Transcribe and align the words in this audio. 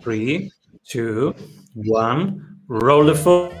Three, 0.00 0.52
two, 0.86 1.34
one. 1.74 2.60
Roll 2.68 3.04
the 3.04 3.14
phone. 3.16 3.52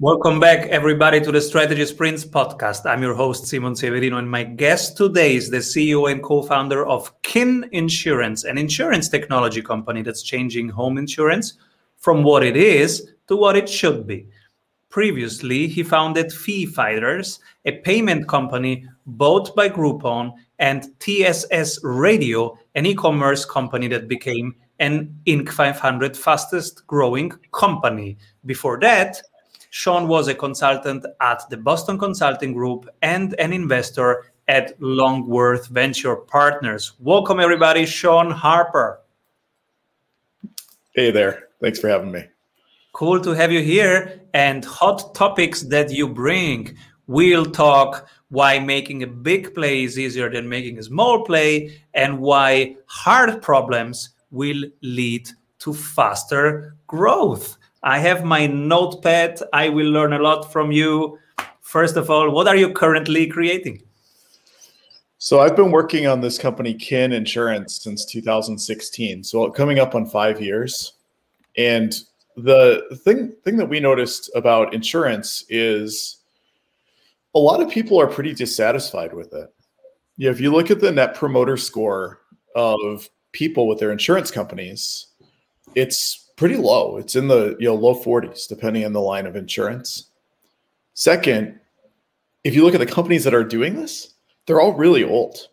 Welcome 0.00 0.40
back, 0.40 0.66
everybody, 0.66 1.20
to 1.20 1.30
the 1.30 1.40
Strategy 1.40 1.86
Sprints 1.86 2.24
podcast. 2.24 2.86
I'm 2.86 3.02
your 3.02 3.14
host, 3.14 3.46
Simon 3.46 3.76
Severino, 3.76 4.18
and 4.18 4.28
my 4.28 4.42
guest 4.42 4.96
today 4.96 5.36
is 5.36 5.48
the 5.48 5.58
CEO 5.58 6.10
and 6.10 6.20
co 6.20 6.42
founder 6.42 6.84
of 6.84 7.22
Kin 7.22 7.68
Insurance, 7.70 8.42
an 8.42 8.58
insurance 8.58 9.08
technology 9.08 9.62
company 9.62 10.02
that's 10.02 10.22
changing 10.22 10.70
home 10.70 10.98
insurance 10.98 11.56
from 11.98 12.24
what 12.24 12.42
it 12.42 12.56
is 12.56 13.12
to 13.28 13.36
what 13.36 13.56
it 13.56 13.68
should 13.68 14.08
be. 14.08 14.26
Previously, 14.92 15.68
he 15.68 15.82
founded 15.82 16.30
Fee 16.30 16.66
Fighters, 16.66 17.40
a 17.64 17.72
payment 17.78 18.28
company 18.28 18.86
bought 19.06 19.56
by 19.56 19.70
Groupon, 19.70 20.34
and 20.58 20.86
TSS 21.00 21.80
Radio, 21.82 22.58
an 22.74 22.84
e 22.84 22.94
commerce 22.94 23.46
company 23.46 23.88
that 23.88 24.06
became 24.06 24.54
an 24.80 25.18
Inc. 25.26 25.48
500 25.48 26.14
fastest 26.14 26.86
growing 26.86 27.32
company. 27.52 28.18
Before 28.44 28.78
that, 28.80 29.22
Sean 29.70 30.08
was 30.08 30.28
a 30.28 30.34
consultant 30.34 31.06
at 31.22 31.48
the 31.48 31.56
Boston 31.56 31.98
Consulting 31.98 32.52
Group 32.52 32.86
and 33.00 33.34
an 33.38 33.54
investor 33.54 34.26
at 34.48 34.74
Longworth 34.78 35.68
Venture 35.68 36.16
Partners. 36.16 36.92
Welcome, 36.98 37.40
everybody, 37.40 37.86
Sean 37.86 38.30
Harper. 38.30 39.00
Hey 40.94 41.10
there. 41.10 41.48
Thanks 41.62 41.80
for 41.80 41.88
having 41.88 42.12
me. 42.12 42.26
Cool 42.92 43.20
to 43.20 43.30
have 43.30 43.50
you 43.50 43.62
here 43.62 44.20
and 44.34 44.64
hot 44.64 45.14
topics 45.14 45.62
that 45.62 45.90
you 45.90 46.06
bring. 46.06 46.76
We'll 47.06 47.46
talk 47.46 48.06
why 48.28 48.58
making 48.58 49.02
a 49.02 49.06
big 49.06 49.54
play 49.54 49.84
is 49.84 49.98
easier 49.98 50.30
than 50.30 50.46
making 50.48 50.78
a 50.78 50.82
small 50.82 51.24
play 51.24 51.80
and 51.94 52.18
why 52.18 52.76
hard 52.86 53.40
problems 53.40 54.10
will 54.30 54.62
lead 54.82 55.28
to 55.60 55.72
faster 55.72 56.76
growth. 56.86 57.56
I 57.82 57.98
have 57.98 58.24
my 58.24 58.46
notepad. 58.46 59.40
I 59.54 59.70
will 59.70 59.90
learn 59.90 60.12
a 60.12 60.18
lot 60.18 60.52
from 60.52 60.70
you. 60.70 61.18
First 61.62 61.96
of 61.96 62.10
all, 62.10 62.30
what 62.30 62.46
are 62.46 62.56
you 62.56 62.72
currently 62.72 63.26
creating? 63.26 63.82
So 65.16 65.40
I've 65.40 65.56
been 65.56 65.70
working 65.70 66.06
on 66.06 66.20
this 66.20 66.38
company, 66.38 66.74
Kin 66.74 67.12
Insurance, 67.12 67.82
since 67.82 68.04
2016. 68.04 69.24
So 69.24 69.50
coming 69.50 69.78
up 69.78 69.94
on 69.94 70.04
five 70.04 70.42
years. 70.42 70.92
And 71.56 71.94
the 72.36 72.98
thing 73.04 73.32
thing 73.44 73.56
that 73.56 73.68
we 73.68 73.80
noticed 73.80 74.30
about 74.34 74.74
insurance 74.74 75.44
is 75.48 76.18
a 77.34 77.38
lot 77.38 77.62
of 77.62 77.70
people 77.70 78.00
are 78.00 78.06
pretty 78.06 78.34
dissatisfied 78.34 79.12
with 79.12 79.32
it. 79.32 79.52
Yeah, 80.16 80.30
if 80.30 80.40
you 80.40 80.52
look 80.52 80.70
at 80.70 80.80
the 80.80 80.92
net 80.92 81.14
promoter 81.14 81.56
score 81.56 82.20
of 82.54 83.08
people 83.32 83.66
with 83.66 83.78
their 83.78 83.92
insurance 83.92 84.30
companies, 84.30 85.08
it's 85.74 86.30
pretty 86.36 86.56
low. 86.56 86.96
It's 86.98 87.16
in 87.16 87.28
the 87.28 87.56
you 87.58 87.66
know 87.66 87.74
low 87.74 87.94
40s, 87.94 88.48
depending 88.48 88.84
on 88.84 88.92
the 88.92 89.00
line 89.00 89.26
of 89.26 89.36
insurance. 89.36 90.10
Second, 90.94 91.58
if 92.44 92.54
you 92.54 92.64
look 92.64 92.74
at 92.74 92.80
the 92.80 92.86
companies 92.86 93.24
that 93.24 93.34
are 93.34 93.44
doing 93.44 93.76
this, 93.76 94.14
they're 94.46 94.60
all 94.60 94.74
really 94.74 95.04
old. 95.04 95.48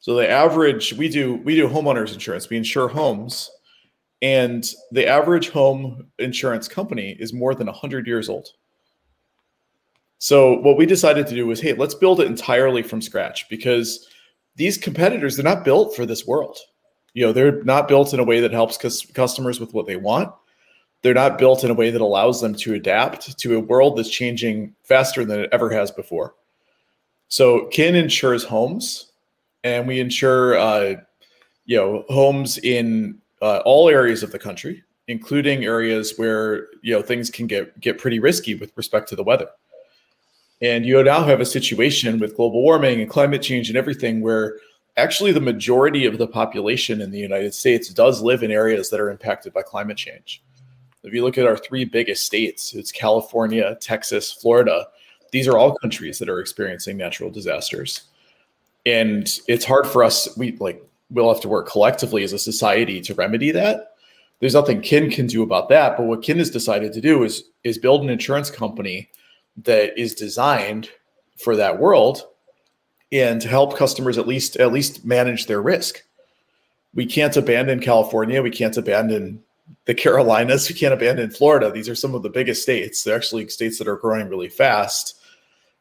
So 0.00 0.14
the 0.14 0.30
average 0.30 0.92
we 0.92 1.08
do 1.08 1.36
we 1.36 1.54
do 1.56 1.68
homeowners 1.68 2.12
insurance. 2.12 2.48
We 2.48 2.56
insure 2.56 2.88
homes, 2.88 3.50
and 4.22 4.66
the 4.92 5.06
average 5.06 5.50
home 5.50 6.06
insurance 6.18 6.68
company 6.68 7.16
is 7.18 7.32
more 7.32 7.54
than 7.54 7.66
100 7.66 8.06
years 8.06 8.28
old. 8.28 8.48
So 10.18 10.58
what 10.60 10.78
we 10.78 10.86
decided 10.86 11.26
to 11.26 11.34
do 11.34 11.46
was, 11.46 11.60
hey, 11.60 11.74
let's 11.74 11.94
build 11.94 12.20
it 12.20 12.26
entirely 12.26 12.82
from 12.82 13.02
scratch 13.02 13.48
because 13.50 14.08
these 14.56 14.78
competitors 14.78 15.36
they're 15.36 15.44
not 15.44 15.64
built 15.64 15.94
for 15.94 16.06
this 16.06 16.26
world. 16.26 16.58
You 17.12 17.26
know 17.26 17.32
they're 17.32 17.62
not 17.64 17.88
built 17.88 18.12
in 18.12 18.20
a 18.20 18.24
way 18.24 18.40
that 18.40 18.52
helps 18.52 18.76
customers 19.12 19.60
with 19.60 19.72
what 19.72 19.86
they 19.86 19.96
want. 19.96 20.32
They're 21.02 21.14
not 21.14 21.38
built 21.38 21.64
in 21.64 21.70
a 21.70 21.74
way 21.74 21.90
that 21.90 22.00
allows 22.00 22.40
them 22.40 22.54
to 22.56 22.74
adapt 22.74 23.38
to 23.38 23.56
a 23.56 23.60
world 23.60 23.96
that's 23.96 24.10
changing 24.10 24.74
faster 24.82 25.24
than 25.24 25.40
it 25.40 25.50
ever 25.52 25.70
has 25.70 25.90
before. 25.90 26.34
So 27.28 27.66
kin 27.66 27.94
insures 27.94 28.44
homes 28.44 29.12
and 29.64 29.86
we 29.86 30.00
insure 30.00 30.58
uh, 30.58 30.94
you 31.64 31.76
know 31.76 32.04
homes 32.08 32.58
in 32.58 33.18
uh, 33.42 33.58
all 33.64 33.88
areas 33.88 34.22
of 34.22 34.32
the 34.32 34.38
country 34.38 34.82
including 35.08 35.64
areas 35.64 36.14
where 36.16 36.66
you 36.82 36.92
know 36.92 37.02
things 37.02 37.30
can 37.30 37.46
get 37.46 37.78
get 37.80 37.98
pretty 37.98 38.18
risky 38.18 38.54
with 38.54 38.72
respect 38.76 39.08
to 39.08 39.16
the 39.16 39.22
weather 39.22 39.48
and 40.62 40.86
you 40.86 41.02
now 41.02 41.22
have 41.22 41.40
a 41.40 41.46
situation 41.46 42.18
with 42.18 42.36
global 42.36 42.62
warming 42.62 43.00
and 43.00 43.10
climate 43.10 43.42
change 43.42 43.68
and 43.68 43.76
everything 43.76 44.20
where 44.20 44.56
actually 44.96 45.32
the 45.32 45.40
majority 45.40 46.06
of 46.06 46.18
the 46.18 46.26
population 46.26 47.00
in 47.00 47.10
the 47.10 47.18
United 47.18 47.52
States 47.54 47.90
does 47.90 48.22
live 48.22 48.42
in 48.42 48.50
areas 48.50 48.88
that 48.90 49.00
are 49.00 49.10
impacted 49.10 49.52
by 49.52 49.62
climate 49.62 49.96
change. 49.96 50.42
If 51.02 51.12
you 51.12 51.22
look 51.22 51.38
at 51.38 51.46
our 51.46 51.56
three 51.56 51.84
biggest 51.84 52.24
states, 52.24 52.74
it's 52.74 52.90
California, 52.90 53.76
Texas, 53.80 54.32
Florida. 54.32 54.86
These 55.30 55.46
are 55.46 55.58
all 55.58 55.76
countries 55.76 56.18
that 56.18 56.28
are 56.28 56.40
experiencing 56.40 56.96
natural 56.96 57.30
disasters. 57.30 58.04
And 58.86 59.28
it's 59.46 59.64
hard 59.64 59.86
for 59.86 60.02
us, 60.02 60.36
we 60.36 60.56
like 60.56 60.82
we'll 61.10 61.32
have 61.32 61.42
to 61.42 61.48
work 61.48 61.68
collectively 61.68 62.22
as 62.24 62.32
a 62.32 62.38
society 62.38 63.00
to 63.00 63.14
remedy 63.14 63.50
that. 63.52 63.92
There's 64.40 64.54
nothing 64.54 64.82
Kin 64.82 65.10
can 65.10 65.26
do 65.26 65.42
about 65.42 65.68
that. 65.70 65.96
But 65.96 66.06
what 66.06 66.22
Kin 66.22 66.38
has 66.38 66.50
decided 66.50 66.92
to 66.92 67.00
do 67.00 67.22
is 67.22 67.44
is 67.64 67.78
build 67.78 68.02
an 68.02 68.10
insurance 68.10 68.50
company 68.50 69.10
that 69.64 69.98
is 69.98 70.14
designed 70.14 70.90
for 71.36 71.56
that 71.56 71.78
world 71.78 72.22
and 73.12 73.40
to 73.40 73.48
help 73.48 73.76
customers 73.76 74.18
at 74.18 74.26
least 74.26 74.56
at 74.56 74.72
least 74.72 75.04
manage 75.04 75.46
their 75.46 75.62
risk. 75.62 76.02
We 76.94 77.06
can't 77.06 77.36
abandon 77.36 77.80
California. 77.80 78.42
We 78.42 78.50
can't 78.50 78.76
abandon 78.76 79.42
the 79.84 79.94
Carolinas. 79.94 80.68
We 80.68 80.74
can't 80.74 80.94
abandon 80.94 81.30
Florida. 81.30 81.70
These 81.70 81.88
are 81.88 81.94
some 81.94 82.14
of 82.14 82.22
the 82.22 82.30
biggest 82.30 82.62
states. 82.62 83.02
They're 83.02 83.16
actually 83.16 83.48
states 83.48 83.78
that 83.78 83.88
are 83.88 83.96
growing 83.96 84.28
really 84.28 84.48
fast. 84.48 85.18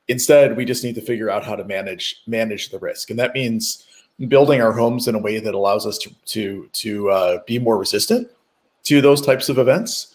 Instead, 0.08 0.56
we 0.56 0.66
just 0.66 0.84
need 0.84 0.96
to 0.96 1.02
figure 1.02 1.30
out 1.30 1.44
how 1.44 1.56
to 1.56 1.64
manage 1.64 2.22
manage 2.28 2.70
the 2.70 2.80
risk, 2.80 3.10
and 3.10 3.20
that 3.20 3.34
means 3.34 3.86
building 4.28 4.62
our 4.62 4.72
homes 4.72 5.08
in 5.08 5.16
a 5.16 5.20
way 5.20 5.40
that 5.40 5.54
allows 5.54 5.86
us 5.86 5.98
to 6.00 6.10
to 6.26 6.70
to 6.74 7.10
uh, 7.10 7.40
be 7.46 7.60
more 7.60 7.78
resistant 7.78 8.30
to 8.84 9.02
those 9.02 9.22
types 9.22 9.50
of 9.50 9.58
events. 9.58 10.14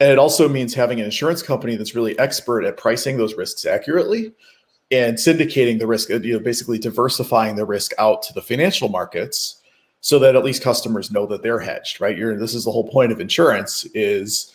And 0.00 0.10
it 0.10 0.18
also 0.18 0.48
means 0.48 0.74
having 0.74 1.00
an 1.00 1.06
insurance 1.06 1.42
company 1.42 1.76
that's 1.76 1.94
really 1.94 2.18
expert 2.18 2.64
at 2.64 2.76
pricing 2.76 3.16
those 3.16 3.34
risks 3.34 3.66
accurately 3.66 4.32
and 4.90 5.16
syndicating 5.16 5.78
the 5.78 5.86
risk, 5.86 6.08
you 6.08 6.34
know, 6.34 6.38
basically 6.38 6.78
diversifying 6.78 7.56
the 7.56 7.64
risk 7.66 7.92
out 7.98 8.22
to 8.22 8.32
the 8.32 8.42
financial 8.42 8.88
markets 8.88 9.60
so 10.00 10.18
that 10.18 10.36
at 10.36 10.44
least 10.44 10.62
customers 10.62 11.10
know 11.10 11.26
that 11.26 11.42
they're 11.42 11.58
hedged, 11.58 12.00
right? 12.00 12.16
You're 12.16 12.38
this 12.38 12.54
is 12.54 12.64
the 12.64 12.70
whole 12.70 12.88
point 12.88 13.12
of 13.12 13.20
insurance 13.20 13.86
is 13.94 14.52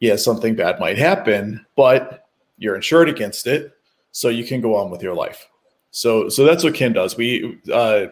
yeah, 0.00 0.16
something 0.16 0.56
bad 0.56 0.80
might 0.80 0.98
happen, 0.98 1.64
but 1.76 2.26
you're 2.58 2.74
insured 2.74 3.08
against 3.08 3.46
it, 3.46 3.72
so 4.10 4.28
you 4.28 4.44
can 4.44 4.60
go 4.60 4.74
on 4.74 4.90
with 4.90 5.00
your 5.00 5.14
life. 5.14 5.48
So 5.92 6.28
so 6.28 6.44
that's 6.44 6.64
what 6.64 6.74
Kin 6.74 6.92
does. 6.92 7.16
We 7.16 7.60
uh 7.72 8.06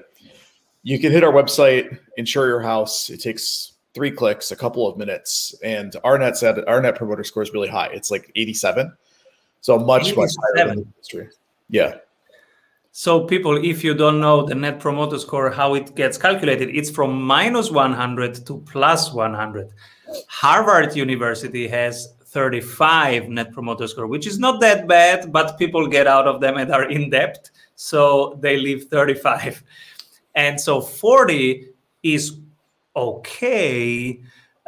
you 0.83 0.99
can 0.99 1.13
hit 1.13 1.25
our 1.25 1.33
website, 1.33 1.99
insure 2.17 2.47
your 2.49 2.61
house. 2.61 3.11
It 3.11 3.21
takes 3.21 3.73
three 3.95 4.11
clicks, 4.11 4.51
a 4.51 4.57
couple 4.57 4.87
of 4.87 4.97
minutes, 4.97 5.55
and 5.63 5.95
our 6.05 6.19
net 6.19 6.37
set 6.37 6.67
our 6.69 6.81
net 6.81 6.97
promoter 6.97 7.25
score 7.25 7.43
is 7.43 7.53
really 7.53 7.69
high. 7.69 7.89
It's 7.89 8.11
like 8.11 8.31
87. 8.37 8.93
So 9.61 9.79
much, 9.79 10.13
87. 10.13 10.23
much 10.23 10.31
higher 10.41 10.67
than 10.69 10.77
the 10.77 10.83
industry. 10.85 11.29
Yeah. 11.69 11.97
So, 12.93 13.25
people, 13.25 13.57
if 13.65 13.85
you 13.85 13.95
don't 13.95 14.21
know 14.21 14.45
the 14.45 14.55
net 14.55 14.81
promoter 14.81 15.19
score, 15.19 15.51
how 15.51 15.75
it 15.75 15.95
gets 15.95 16.19
calculated, 16.19 16.71
it's 16.71 16.91
from 16.91 17.23
minus 17.23 17.71
100 17.71 18.47
to 18.47 18.59
plus 18.67 19.13
100. 19.13 19.71
Harvard 20.27 20.97
University 20.97 21.69
has 21.69 22.15
35 22.25 23.29
net 23.29 23.53
promoter 23.53 23.87
score, 23.87 24.09
which 24.09 24.27
is 24.27 24.41
not 24.41 24.61
that 24.61 24.89
bad, 24.89 25.31
but 25.31 25.57
people 25.57 25.87
get 25.87 26.09
out 26.09 26.27
of 26.27 26.41
them 26.41 26.57
and 26.57 26.73
are 26.73 26.91
in 26.91 27.11
debt. 27.11 27.51
So 27.77 28.39
they 28.41 28.57
leave 28.57 28.85
35. 28.85 29.63
And 30.35 30.61
so 30.61 30.81
40 30.81 31.69
is 32.03 32.39
okay 32.97 34.21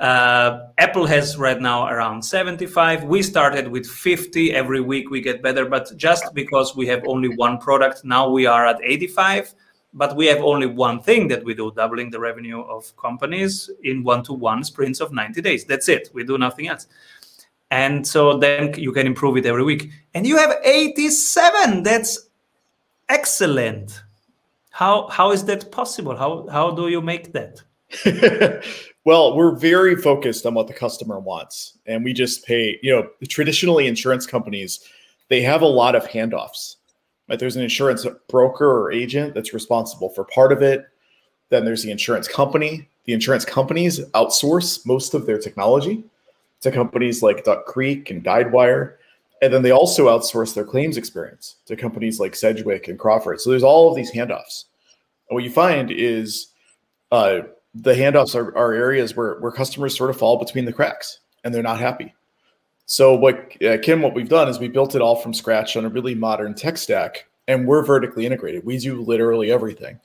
uh, 0.02 0.66
Apple 0.78 1.06
has 1.06 1.38
right 1.38 1.60
now 1.60 1.86
around 1.86 2.22
75. 2.22 3.04
We 3.04 3.22
started 3.22 3.68
with 3.68 3.86
50. 3.86 4.52
Every 4.52 4.80
week 4.80 5.10
we 5.10 5.20
get 5.20 5.42
better, 5.42 5.64
but 5.66 5.96
just 5.96 6.34
because 6.34 6.74
we 6.74 6.88
have 6.88 7.04
only 7.06 7.28
one 7.28 7.58
product, 7.58 8.04
now 8.04 8.28
we 8.28 8.44
are 8.44 8.66
at 8.66 8.80
85. 8.82 9.54
But 9.94 10.16
we 10.16 10.26
have 10.26 10.40
only 10.42 10.66
one 10.66 11.00
thing 11.02 11.28
that 11.28 11.44
we 11.44 11.54
do, 11.54 11.70
doubling 11.76 12.10
the 12.10 12.18
revenue 12.18 12.62
of 12.62 12.96
companies 12.96 13.70
in 13.84 14.02
one 14.02 14.24
to 14.24 14.32
one 14.32 14.64
sprints 14.64 15.00
of 15.00 15.12
90 15.12 15.40
days. 15.40 15.66
That's 15.66 15.88
it. 15.88 16.08
We 16.12 16.24
do 16.24 16.36
nothing 16.36 16.66
else. 16.66 16.88
And 17.70 18.04
so 18.04 18.38
then 18.38 18.74
you 18.76 18.90
can 18.92 19.06
improve 19.06 19.36
it 19.36 19.46
every 19.46 19.62
week. 19.62 19.90
And 20.14 20.26
you 20.26 20.36
have 20.36 20.56
87. 20.64 21.84
That's 21.84 22.28
excellent. 23.08 24.02
How, 24.82 25.06
how 25.08 25.30
is 25.30 25.44
that 25.44 25.70
possible? 25.70 26.16
How, 26.16 26.48
how 26.48 26.72
do 26.72 26.88
you 26.88 27.00
make 27.00 27.32
that? 27.32 27.62
Well, 29.04 29.36
we're 29.36 29.56
very 29.56 29.96
focused 29.96 30.46
on 30.46 30.54
what 30.54 30.68
the 30.68 30.74
customer 30.74 31.18
wants, 31.18 31.76
and 31.86 32.04
we 32.04 32.12
just 32.12 32.46
pay. 32.46 32.78
You 32.84 32.92
know, 32.94 33.08
traditionally 33.28 33.88
insurance 33.88 34.26
companies 34.26 34.88
they 35.28 35.42
have 35.42 35.62
a 35.62 35.66
lot 35.66 35.96
of 35.96 36.04
handoffs. 36.04 36.76
Right? 37.28 37.36
There's 37.36 37.56
an 37.56 37.64
insurance 37.64 38.06
broker 38.28 38.64
or 38.64 38.92
agent 38.92 39.34
that's 39.34 39.52
responsible 39.52 40.10
for 40.10 40.22
part 40.24 40.52
of 40.52 40.62
it. 40.62 40.86
Then 41.48 41.64
there's 41.64 41.82
the 41.82 41.90
insurance 41.90 42.28
company. 42.28 42.88
The 43.06 43.12
insurance 43.12 43.44
companies 43.44 43.98
outsource 44.10 44.86
most 44.86 45.14
of 45.14 45.26
their 45.26 45.38
technology 45.38 46.04
to 46.60 46.70
companies 46.70 47.24
like 47.24 47.42
Duck 47.42 47.66
Creek 47.66 48.10
and 48.10 48.22
Guidewire. 48.22 48.94
And 49.40 49.52
then 49.52 49.62
they 49.62 49.72
also 49.72 50.06
outsource 50.06 50.54
their 50.54 50.64
claims 50.64 50.96
experience 50.96 51.56
to 51.66 51.74
companies 51.74 52.20
like 52.20 52.36
Sedgwick 52.36 52.86
and 52.86 52.98
Crawford. 52.98 53.40
So 53.40 53.50
there's 53.50 53.64
all 53.64 53.90
of 53.90 53.96
these 53.96 54.12
handoffs. 54.12 54.66
And 55.32 55.34
what 55.36 55.44
you 55.44 55.50
find 55.50 55.90
is 55.90 56.48
uh, 57.10 57.40
the 57.74 57.94
handoffs 57.94 58.34
are, 58.34 58.54
are 58.54 58.74
areas 58.74 59.16
where, 59.16 59.40
where 59.40 59.50
customers 59.50 59.96
sort 59.96 60.10
of 60.10 60.18
fall 60.18 60.36
between 60.36 60.66
the 60.66 60.74
cracks 60.74 61.20
and 61.42 61.54
they're 61.54 61.62
not 61.62 61.80
happy. 61.80 62.14
So 62.84 63.14
what 63.14 63.56
uh, 63.64 63.78
Kin, 63.78 64.02
what 64.02 64.12
we've 64.12 64.28
done 64.28 64.50
is 64.50 64.58
we 64.58 64.68
built 64.68 64.94
it 64.94 65.00
all 65.00 65.16
from 65.16 65.32
scratch 65.32 65.74
on 65.74 65.86
a 65.86 65.88
really 65.88 66.14
modern 66.14 66.54
tech 66.54 66.76
stack, 66.76 67.28
and 67.48 67.66
we're 67.66 67.82
vertically 67.82 68.26
integrated. 68.26 68.66
We 68.66 68.76
do 68.76 69.00
literally 69.00 69.50
everything. 69.50 69.98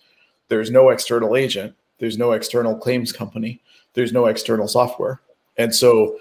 There's 0.48 0.72
no 0.72 0.92
external 0.92 1.36
agent. 1.36 1.76
There's 1.98 2.18
no 2.18 2.32
external 2.32 2.78
claims 2.78 3.12
company. 3.12 3.62
There's 3.96 4.14
no 4.14 4.28
external 4.28 4.70
software. 4.70 5.20
And 5.58 5.76
so, 5.76 6.18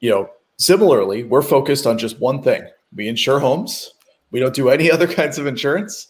you 0.00 0.08
know, 0.08 0.30
similarly, 0.56 1.24
we're 1.24 1.42
focused 1.42 1.86
on 1.86 1.98
just 1.98 2.20
one 2.20 2.42
thing. 2.42 2.66
We 2.94 3.06
insure 3.06 3.38
homes. 3.38 3.92
We 4.30 4.40
don't 4.40 4.54
do 4.54 4.70
any 4.70 4.90
other 4.96 5.06
kinds 5.06 5.36
of 5.36 5.46
insurance. 5.46 6.08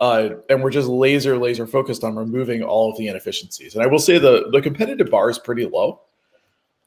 Uh, 0.00 0.30
and 0.48 0.62
we're 0.62 0.70
just 0.70 0.88
laser, 0.88 1.38
laser 1.38 1.66
focused 1.66 2.02
on 2.02 2.16
removing 2.16 2.62
all 2.62 2.90
of 2.90 2.98
the 2.98 3.06
inefficiencies. 3.06 3.74
And 3.74 3.82
I 3.82 3.86
will 3.86 4.00
say 4.00 4.18
the 4.18 4.48
the 4.50 4.60
competitive 4.60 5.10
bar 5.10 5.30
is 5.30 5.38
pretty 5.38 5.66
low 5.66 6.00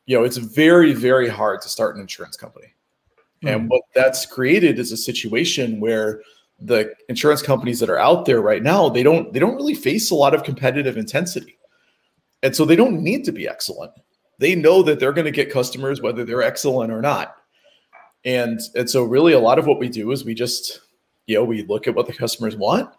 you 0.08 0.18
know, 0.18 0.24
it's 0.24 0.38
very, 0.38 0.94
very 0.94 1.28
hard 1.28 1.62
to 1.62 1.70
start 1.70 1.96
an 1.96 2.02
insurance 2.02 2.38
company. 2.38 2.74
Mm. 3.44 3.54
And 3.54 3.70
what 3.70 3.84
that's 3.94 4.26
created 4.26 4.80
is 4.80 4.92
a 4.92 4.98
situation 4.98 5.80
where 5.80 6.22
the 6.60 6.94
insurance 7.10 7.44
companies 7.44 7.80
that 7.82 7.90
are 7.90 8.00
out 8.00 8.26
there 8.26 8.42
right 8.42 8.64
now, 8.64 8.90
they 8.90 9.04
don't 9.04 9.32
they 9.32 9.40
don't 9.40 9.56
really 9.56 9.76
face 9.76 10.10
a 10.10 10.16
lot 10.16 10.34
of 10.34 10.44
competitive 10.44 10.98
intensity. 10.98 11.60
And 12.42 12.56
so 12.56 12.66
they 12.66 12.76
don't 12.76 13.04
need 13.04 13.26
to 13.26 13.32
be 13.32 13.48
excellent. 13.48 13.92
They 14.40 14.56
know 14.56 14.82
that 14.84 15.00
they're 15.00 15.14
going 15.14 15.26
to 15.26 15.32
get 15.32 15.52
customers 15.52 16.02
whether 16.02 16.24
they're 16.24 16.42
excellent 16.42 16.92
or 16.92 17.02
not. 17.02 17.36
And 18.26 18.60
and 18.76 18.90
so 18.90 19.04
really 19.04 19.34
a 19.34 19.40
lot 19.40 19.60
of 19.60 19.68
what 19.68 19.78
we 19.78 19.90
do 19.90 20.12
is 20.12 20.26
we 20.26 20.34
just 20.34 20.80
you 21.28 21.36
know, 21.36 21.44
we 21.44 21.64
look 21.64 21.88
at 21.88 21.96
what 21.96 22.08
the 22.08 22.14
customers 22.14 22.56
want 22.56 22.90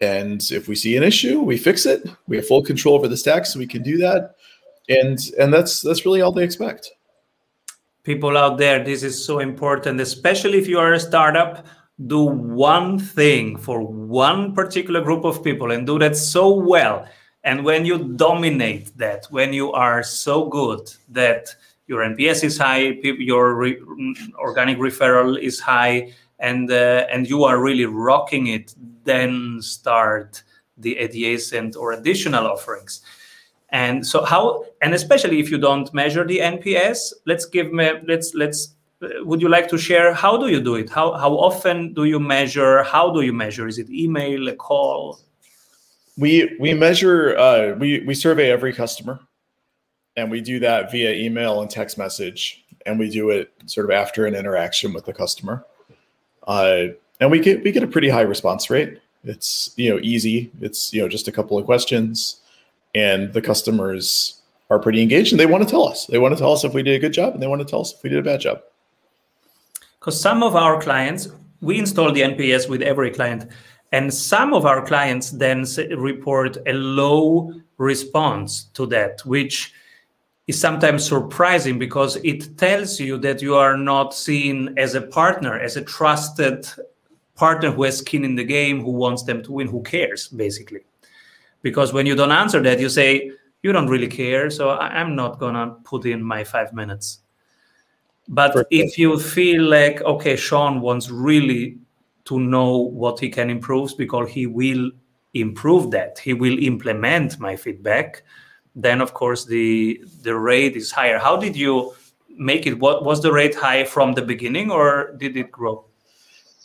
and 0.00 0.42
if 0.50 0.68
we 0.68 0.74
see 0.74 0.96
an 0.96 1.02
issue, 1.02 1.40
we 1.40 1.56
fix 1.56 1.86
it. 1.86 2.08
We 2.26 2.36
have 2.36 2.46
full 2.46 2.62
control 2.62 2.94
over 2.94 3.08
the 3.08 3.16
stack 3.16 3.46
so 3.46 3.58
we 3.58 3.66
can 3.66 3.82
do 3.82 3.96
that. 3.98 4.34
And 4.88 5.18
and 5.38 5.52
that's 5.52 5.80
that's 5.80 6.04
really 6.04 6.20
all 6.20 6.32
they 6.32 6.44
expect. 6.44 6.90
People 8.02 8.36
out 8.36 8.58
there 8.58 8.84
this 8.84 9.02
is 9.02 9.24
so 9.24 9.38
important 9.38 10.00
especially 10.00 10.58
if 10.58 10.68
you 10.68 10.78
are 10.78 10.92
a 10.92 11.00
startup 11.00 11.64
do 12.06 12.24
one 12.24 12.98
thing 12.98 13.56
for 13.56 13.80
one 13.80 14.52
particular 14.52 15.00
group 15.00 15.24
of 15.24 15.42
people 15.42 15.70
and 15.70 15.86
do 15.86 15.98
that 16.00 16.16
so 16.16 16.52
well. 16.52 17.08
And 17.44 17.64
when 17.64 17.86
you 17.86 18.14
dominate 18.16 18.96
that 18.98 19.26
when 19.30 19.52
you 19.52 19.72
are 19.72 20.02
so 20.02 20.48
good 20.48 20.92
that 21.08 21.54
your 21.86 22.02
nps 22.02 22.42
is 22.44 22.58
high 22.58 22.98
your 23.02 23.54
re- 23.54 23.76
mm, 23.76 24.32
organic 24.34 24.78
referral 24.78 25.38
is 25.38 25.60
high 25.60 26.12
and 26.38 26.70
uh, 26.70 27.06
and 27.10 27.28
you 27.28 27.44
are 27.44 27.60
really 27.62 27.86
rocking 27.86 28.48
it 28.48 28.74
then 29.04 29.60
start 29.60 30.42
the 30.78 30.96
adjacent 30.96 31.76
or 31.76 31.92
additional 31.92 32.46
offerings. 32.46 33.02
And 33.70 34.06
so 34.06 34.24
how 34.24 34.64
and 34.82 34.94
especially 34.94 35.40
if 35.40 35.50
you 35.50 35.58
don't 35.58 35.92
measure 35.92 36.24
the 36.24 36.38
nps 36.38 37.12
let's 37.26 37.44
give 37.44 37.72
me 37.72 37.90
let's 38.06 38.34
let's 38.34 38.74
uh, 39.02 39.24
would 39.24 39.42
you 39.42 39.48
like 39.48 39.68
to 39.68 39.78
share 39.78 40.14
how 40.14 40.36
do 40.36 40.48
you 40.48 40.60
do 40.60 40.76
it? 40.76 40.90
How 40.90 41.12
how 41.14 41.32
often 41.32 41.92
do 41.92 42.04
you 42.04 42.20
measure? 42.20 42.82
How 42.84 43.10
do 43.10 43.22
you 43.22 43.32
measure? 43.32 43.66
Is 43.66 43.78
it 43.78 43.90
email 43.90 44.48
a 44.48 44.54
call? 44.54 45.20
We 46.16 46.56
we 46.60 46.74
measure 46.74 47.36
uh, 47.36 47.74
we 47.78 48.00
we 48.00 48.14
survey 48.14 48.50
every 48.50 48.72
customer 48.72 49.18
and 50.16 50.30
we 50.30 50.40
do 50.40 50.60
that 50.60 50.90
via 50.92 51.12
email 51.12 51.60
and 51.60 51.70
text 51.70 51.98
message 51.98 52.64
and 52.86 52.98
we 52.98 53.10
do 53.10 53.30
it 53.30 53.52
sort 53.66 53.86
of 53.86 53.90
after 53.90 54.26
an 54.26 54.34
interaction 54.34 54.92
with 54.92 55.04
the 55.06 55.12
customer 55.12 55.64
uh, 56.44 56.84
and 57.20 57.30
we 57.30 57.40
get 57.40 57.62
we 57.64 57.72
get 57.72 57.82
a 57.82 57.86
pretty 57.86 58.08
high 58.08 58.22
response 58.22 58.70
rate 58.70 59.00
it's 59.24 59.72
you 59.76 59.88
know 59.90 59.98
easy 60.02 60.50
it's 60.60 60.92
you 60.92 61.00
know 61.00 61.08
just 61.08 61.28
a 61.28 61.32
couple 61.32 61.56
of 61.56 61.64
questions 61.64 62.40
and 62.94 63.32
the 63.32 63.42
customers 63.42 64.42
are 64.70 64.78
pretty 64.78 65.02
engaged 65.02 65.32
and 65.32 65.40
they 65.40 65.46
want 65.46 65.62
to 65.64 65.70
tell 65.70 65.86
us. 65.86 66.06
They 66.06 66.18
want 66.18 66.34
to 66.34 66.40
tell 66.40 66.52
us 66.52 66.64
if 66.64 66.74
we 66.74 66.82
did 66.82 66.96
a 66.96 66.98
good 66.98 67.12
job 67.12 67.34
and 67.34 67.42
they 67.42 67.46
want 67.46 67.60
to 67.60 67.66
tell 67.66 67.80
us 67.80 67.92
if 67.92 68.02
we 68.02 68.10
did 68.10 68.18
a 68.18 68.22
bad 68.22 68.40
job. 68.40 68.62
Because 69.98 70.20
some 70.20 70.42
of 70.42 70.54
our 70.54 70.80
clients, 70.80 71.28
we 71.60 71.78
install 71.78 72.12
the 72.12 72.20
NPS 72.20 72.68
with 72.68 72.82
every 72.82 73.10
client, 73.10 73.50
and 73.92 74.12
some 74.12 74.52
of 74.52 74.66
our 74.66 74.84
clients 74.84 75.30
then 75.30 75.64
report 75.96 76.58
a 76.66 76.72
low 76.72 77.52
response 77.78 78.64
to 78.74 78.86
that, 78.86 79.24
which 79.24 79.72
is 80.46 80.60
sometimes 80.60 81.06
surprising 81.06 81.78
because 81.78 82.16
it 82.16 82.56
tells 82.58 83.00
you 83.00 83.18
that 83.18 83.40
you 83.40 83.54
are 83.54 83.76
not 83.76 84.14
seen 84.14 84.74
as 84.76 84.94
a 84.94 85.00
partner, 85.00 85.58
as 85.58 85.76
a 85.76 85.82
trusted 85.82 86.66
partner 87.34 87.70
who 87.70 87.84
has 87.84 87.98
skin 87.98 88.24
in 88.24 88.34
the 88.34 88.44
game, 88.44 88.80
who 88.82 88.90
wants 88.90 89.22
them 89.22 89.42
to 89.42 89.52
win, 89.52 89.68
who 89.68 89.82
cares, 89.82 90.28
basically. 90.28 90.80
Because 91.62 91.92
when 91.92 92.06
you 92.06 92.14
don't 92.14 92.30
answer 92.30 92.60
that 92.62 92.78
you 92.78 92.88
say 92.88 93.30
you 93.62 93.72
don't 93.72 93.88
really 93.88 94.06
care 94.06 94.50
so 94.50 94.72
i'm 94.72 95.16
not 95.16 95.38
gonna 95.40 95.74
put 95.84 96.04
in 96.06 96.22
my 96.22 96.44
five 96.44 96.72
minutes. 96.72 97.20
But 98.28 98.52
Perfect. 98.52 98.72
if 98.72 98.98
you 98.98 99.18
feel 99.18 99.62
like 99.64 100.02
okay 100.02 100.36
sean 100.36 100.80
wants 100.82 101.10
really 101.10 101.78
to 102.26 102.38
know 102.38 102.76
what 102.76 103.18
he 103.18 103.30
can 103.30 103.50
improve 103.50 103.96
because 103.96 104.30
he 104.30 104.46
will 104.46 104.90
improve 105.34 105.90
that. 105.90 106.18
He 106.18 106.32
will 106.32 106.58
implement 106.58 107.38
my 107.38 107.56
feedback 107.56 108.22
then 108.74 109.00
of 109.00 109.14
course 109.14 109.44
the 109.44 110.00
the 110.22 110.34
rate 110.34 110.76
is 110.76 110.90
higher 110.90 111.18
how 111.18 111.36
did 111.36 111.56
you 111.56 111.92
make 112.36 112.66
it 112.66 112.78
what 112.78 113.04
was 113.04 113.22
the 113.22 113.32
rate 113.32 113.54
high 113.54 113.84
from 113.84 114.14
the 114.14 114.22
beginning 114.22 114.70
or 114.70 115.14
did 115.18 115.36
it 115.36 115.50
grow 115.50 115.84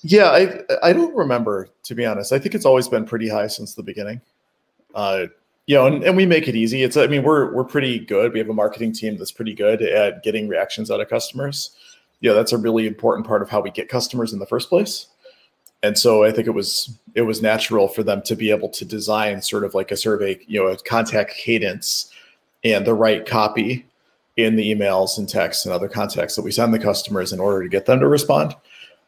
yeah 0.02 0.30
i 0.30 0.62
i 0.82 0.92
don't 0.92 1.16
remember 1.16 1.70
to 1.84 1.94
be 1.94 2.06
honest 2.06 2.32
i 2.32 2.40
think 2.40 2.56
it's 2.56 2.66
always 2.66 2.88
been 2.88 3.06
pretty 3.06 3.30
high 3.30 3.48
since 3.48 3.76
the 3.76 3.84
beginning 3.84 4.20
uh, 4.96 5.28
you 5.70 5.76
know, 5.76 5.86
and, 5.86 6.04
and 6.04 6.18
we 6.18 6.26
make 6.26 6.48
it 6.48 6.56
easy. 6.56 6.82
It's 6.82 6.98
I 6.98 7.06
mean, 7.06 7.22
we're 7.22 7.54
we're 7.54 7.64
pretty 7.64 8.00
good. 8.00 8.34
We 8.34 8.40
have 8.40 8.50
a 8.50 8.54
marketing 8.56 8.92
team 8.92 9.18
that's 9.18 9.32
pretty 9.32 9.54
good 9.54 9.84
at 9.84 10.24
getting 10.24 10.48
reactions 10.48 10.90
out 10.90 11.00
of 11.00 11.08
customers. 11.10 11.76
Know, 12.22 12.34
that's 12.34 12.54
a 12.54 12.58
really 12.58 12.88
important 12.88 13.28
part 13.28 13.44
of 13.44 13.50
how 13.50 13.62
we 13.62 13.70
get 13.70 13.88
customers 13.88 14.34
in 14.34 14.40
the 14.40 14.48
first 14.48 14.68
place. 14.68 15.08
And 15.82 15.98
so 15.98 16.24
I 16.24 16.32
think 16.32 16.48
it 16.48 16.52
was 16.52 16.98
it 17.16 17.22
was 17.22 17.42
natural 17.42 17.88
for 17.88 18.04
them 18.04 18.22
to 18.24 18.36
be 18.36 18.52
able 18.52 18.70
to 18.70 18.86
design 18.86 19.42
sort 19.42 19.64
of 19.64 19.74
like 19.74 19.92
a 19.92 19.98
survey, 19.98 20.40
you 20.48 20.62
know, 20.62 20.68
a 20.68 20.78
contact 20.78 21.36
cadence 21.36 22.12
and 22.64 22.86
the 22.86 22.94
right 22.94 23.26
copy 23.26 23.86
in 24.36 24.56
the 24.56 24.74
emails 24.74 25.18
and 25.18 25.28
texts 25.28 25.66
and 25.66 25.74
other 25.74 25.88
contacts 25.88 26.36
that 26.36 26.44
we 26.44 26.52
send 26.52 26.74
the 26.74 26.80
customers 26.80 27.34
in 27.34 27.40
order 27.40 27.64
to 27.64 27.70
get 27.70 27.86
them 27.86 28.00
to 28.00 28.08
respond. 28.08 28.56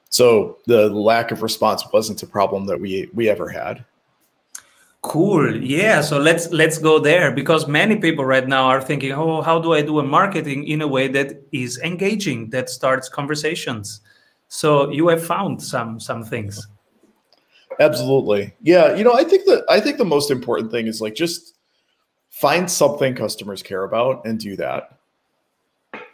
So 0.10 0.58
the 0.66 0.90
lack 0.90 1.32
of 1.32 1.42
response 1.42 1.84
wasn't 1.92 2.24
a 2.24 2.28
problem 2.28 2.66
that 2.68 2.80
we 2.80 3.10
we 3.14 3.30
ever 3.30 3.50
had. 3.50 3.84
Cool. 5.02 5.62
Yeah. 5.64 6.02
So 6.02 6.20
let's 6.20 6.52
let's 6.52 6.78
go 6.78 7.00
there 7.00 7.32
because 7.32 7.68
many 7.68 7.98
people 7.98 8.24
right 8.24 8.48
now 8.48 8.66
are 8.66 8.82
thinking, 8.82 9.14
oh, 9.14 9.42
how 9.42 9.60
do 9.60 9.74
I 9.74 9.82
do 9.82 10.00
a 10.00 10.04
marketing 10.04 10.68
in 10.68 10.82
a 10.82 10.88
way 10.88 11.08
that 11.08 11.42
is 11.52 11.80
engaging, 11.80 12.52
that 12.52 12.70
starts 12.70 13.10
conversations? 13.10 14.02
So 14.54 14.92
you 14.92 15.08
have 15.08 15.26
found 15.26 15.64
some 15.64 15.98
some 15.98 16.26
things. 16.26 16.68
Absolutely. 17.80 18.54
Yeah. 18.62 18.94
You 18.94 19.06
know, 19.06 19.14
I 19.14 19.24
think 19.24 19.46
that 19.46 19.64
I 19.70 19.80
think 19.80 19.98
the 19.98 20.04
most 20.04 20.30
important 20.30 20.72
thing 20.72 20.88
is 20.88 21.00
like 21.00 21.16
just 21.16 21.56
find 22.32 22.70
something 22.70 23.16
customers 23.16 23.64
care 23.64 23.84
about 23.84 24.26
and 24.26 24.38
do 24.38 24.58
that. 24.58 24.98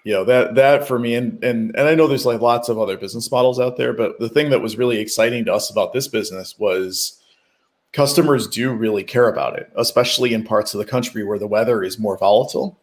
You 0.03 0.13
know, 0.13 0.24
that 0.25 0.53
that 0.53 0.88
for 0.88 1.00
me 1.00 1.15
and 1.15 1.44
and 1.44 1.75
and 1.75 1.88
I 1.88 1.96
know 1.96 2.06
there's 2.06 2.27
like 2.27 2.39
lots 2.39 2.70
of 2.70 2.77
other 2.77 2.96
business 2.96 3.32
models 3.32 3.60
out 3.60 3.75
there, 3.75 3.91
but 3.91 4.20
the 4.20 4.29
thing 4.29 4.51
that 4.51 4.62
was 4.62 4.77
really 4.77 5.00
exciting 5.00 5.44
to 5.46 5.53
us 5.53 5.72
about 5.72 5.91
this 5.91 6.08
business 6.08 6.60
was 6.60 7.20
customers 7.91 8.48
do 8.48 8.72
really 8.72 9.03
care 9.03 9.29
about 9.29 9.58
it, 9.58 9.72
especially 9.77 10.36
in 10.36 10.44
parts 10.44 10.75
of 10.75 10.77
the 10.77 10.86
country 10.86 11.24
where 11.24 11.39
the 11.39 11.48
weather 11.48 11.82
is 11.82 11.98
more 11.98 12.20
volatile. 12.20 12.79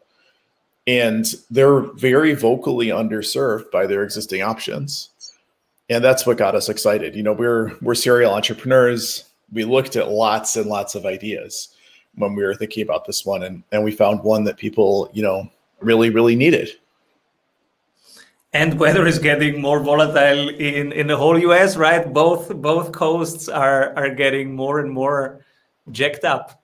And 0.85 1.27
they're 1.49 1.81
very 1.81 2.35
vocally 2.35 2.89
underserved 2.89 3.71
by 3.71 3.87
their 3.87 4.03
existing 4.03 4.43
options. 4.43 5.11
And 5.91 6.03
that's 6.03 6.27
what 6.27 6.39
got 6.39 6.55
us 6.55 6.69
excited. 6.69 7.15
You 7.15 7.23
know, 7.23 7.33
we're 7.33 7.73
we're 7.83 7.95
serial 7.95 8.33
entrepreneurs. 8.33 9.25
We 9.53 9.65
looked 9.65 9.97
at 9.97 10.09
lots 10.09 10.57
and 10.57 10.67
lots 10.67 10.95
of 10.95 11.05
ideas 11.07 11.69
when 12.15 12.35
we 12.35 12.43
were 12.43 12.55
thinking 12.55 12.83
about 12.83 13.05
this 13.05 13.27
one 13.27 13.43
and, 13.43 13.63
and 13.73 13.83
we 13.83 13.91
found 13.91 14.23
one 14.23 14.45
that 14.45 14.57
people, 14.57 15.11
you 15.13 15.23
know, 15.23 15.51
really, 15.81 16.11
really 16.11 16.37
needed 16.37 16.71
and 18.55 18.79
weather 18.79 19.05
is 19.05 19.19
getting 19.19 19.61
more 19.61 19.81
volatile 19.81 20.49
in 20.49 20.93
in 20.93 21.09
the 21.09 21.17
whole 21.17 21.37
US, 21.39 21.77
right? 21.77 22.11
Both 22.11 22.55
both 22.63 22.93
coasts 22.93 23.49
are 23.49 23.93
are 23.97 24.15
getting 24.15 24.55
more 24.55 24.79
and 24.79 24.91
more 24.91 25.45
jacked 25.91 26.25
up. 26.25 26.63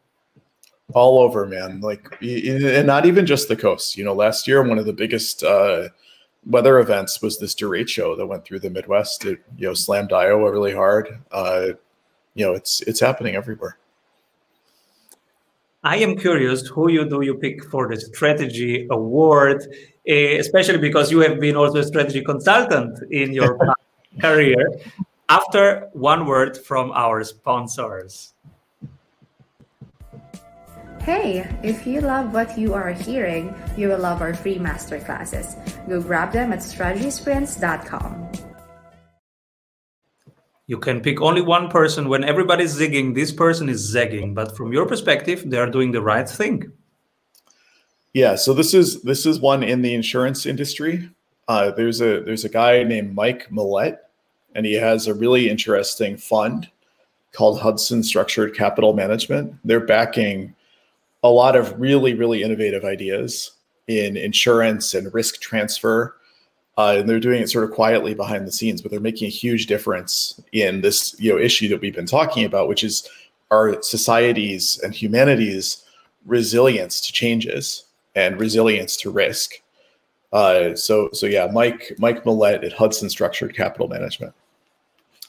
All 0.94 1.20
over, 1.20 1.46
man. 1.46 1.80
Like, 1.80 2.16
and 2.20 2.86
not 2.86 3.06
even 3.06 3.26
just 3.26 3.48
the 3.48 3.56
coast. 3.56 3.96
You 3.96 4.04
know, 4.04 4.14
last 4.14 4.48
year 4.48 4.62
one 4.62 4.78
of 4.78 4.86
the 4.86 4.92
biggest 4.92 5.42
uh, 5.42 5.88
weather 6.46 6.78
events 6.78 7.20
was 7.22 7.38
this 7.38 7.54
derecho 7.54 8.16
that 8.16 8.26
went 8.26 8.44
through 8.44 8.60
the 8.60 8.70
Midwest. 8.70 9.24
It 9.24 9.40
you 9.56 9.68
know 9.68 9.74
slammed 9.74 10.12
Iowa 10.12 10.50
really 10.50 10.74
hard. 10.74 11.20
Uh, 11.30 11.68
you 12.34 12.46
know 12.46 12.54
it's 12.54 12.80
it's 12.82 13.00
happening 13.00 13.34
everywhere. 13.34 13.78
I 15.82 15.96
am 15.96 16.16
curious 16.16 16.66
who 16.66 16.90
you 16.90 17.08
do 17.08 17.22
you 17.22 17.34
pick 17.34 17.64
for 17.64 17.88
the 17.88 17.98
strategy 17.98 18.86
award, 18.90 19.66
eh, 20.06 20.36
especially 20.38 20.78
because 20.78 21.10
you 21.10 21.20
have 21.20 21.40
been 21.40 21.56
also 21.56 21.78
a 21.78 21.84
strategy 21.84 22.22
consultant 22.22 22.98
in 23.10 23.32
your 23.32 23.58
career. 24.20 24.72
After 25.30 25.88
one 25.92 26.26
word 26.26 26.58
from 26.58 26.90
our 26.92 27.22
sponsors. 27.24 28.34
Hey, 31.02 31.48
if 31.62 31.86
you 31.86 32.02
love 32.02 32.34
what 32.34 32.58
you 32.58 32.74
are 32.74 32.92
hearing, 32.92 33.54
you 33.74 33.88
will 33.88 33.98
love 33.98 34.20
our 34.20 34.34
free 34.34 34.58
masterclasses. 34.58 35.56
Go 35.88 36.02
grab 36.02 36.30
them 36.30 36.52
at 36.52 36.58
strategysprints.com. 36.58 38.30
You 40.66 40.78
can 40.78 41.00
pick 41.00 41.22
only 41.22 41.40
one 41.40 41.68
person. 41.68 42.08
When 42.08 42.22
everybody's 42.22 42.78
zigging, 42.78 43.14
this 43.14 43.32
person 43.32 43.70
is 43.70 43.80
zagging. 43.80 44.34
But 44.34 44.56
from 44.56 44.74
your 44.74 44.86
perspective, 44.86 45.42
they 45.46 45.56
are 45.56 45.70
doing 45.70 45.90
the 45.90 46.02
right 46.02 46.28
thing. 46.28 46.70
Yeah. 48.12 48.36
So 48.36 48.52
this 48.52 48.74
is 48.74 49.02
this 49.02 49.24
is 49.24 49.40
one 49.40 49.62
in 49.62 49.82
the 49.82 49.94
insurance 49.94 50.44
industry. 50.44 51.08
Uh, 51.48 51.70
there's 51.70 52.00
a 52.00 52.20
there's 52.20 52.44
a 52.44 52.48
guy 52.48 52.84
named 52.84 53.14
Mike 53.14 53.48
Millette, 53.50 53.98
and 54.54 54.66
he 54.66 54.74
has 54.74 55.06
a 55.06 55.14
really 55.14 55.48
interesting 55.48 56.16
fund 56.16 56.70
called 57.32 57.60
Hudson 57.60 58.02
Structured 58.02 58.54
Capital 58.54 58.92
Management. 58.92 59.56
They're 59.64 59.80
backing 59.80 60.54
a 61.22 61.28
lot 61.28 61.56
of 61.56 61.78
really, 61.78 62.14
really 62.14 62.42
innovative 62.42 62.84
ideas 62.84 63.52
in 63.86 64.16
insurance 64.16 64.94
and 64.94 65.12
risk 65.12 65.40
transfer. 65.40 66.16
Uh, 66.78 66.96
and 66.98 67.08
they're 67.08 67.20
doing 67.20 67.42
it 67.42 67.50
sort 67.50 67.64
of 67.64 67.72
quietly 67.72 68.14
behind 68.14 68.46
the 68.46 68.52
scenes, 68.52 68.80
but 68.80 68.90
they're 68.90 69.00
making 69.00 69.26
a 69.26 69.30
huge 69.30 69.66
difference 69.66 70.40
in 70.52 70.80
this 70.80 71.14
you 71.18 71.30
know 71.30 71.38
issue 71.38 71.68
that 71.68 71.80
we've 71.80 71.94
been 71.94 72.06
talking 72.06 72.44
about, 72.44 72.68
which 72.68 72.84
is 72.84 73.08
our 73.50 73.82
society's 73.82 74.80
and 74.82 74.94
humanity's 74.94 75.84
resilience 76.24 77.00
to 77.00 77.12
changes 77.12 77.84
and 78.14 78.38
resilience 78.38 78.96
to 78.96 79.10
risk. 79.10 79.60
Uh, 80.32 80.74
so 80.74 81.10
so 81.12 81.26
yeah, 81.26 81.48
Mike 81.52 81.92
Mike 81.98 82.24
Millette 82.24 82.64
at 82.64 82.72
Hudson 82.72 83.10
Structured 83.10 83.54
Capital 83.54 83.88
Management. 83.88 84.32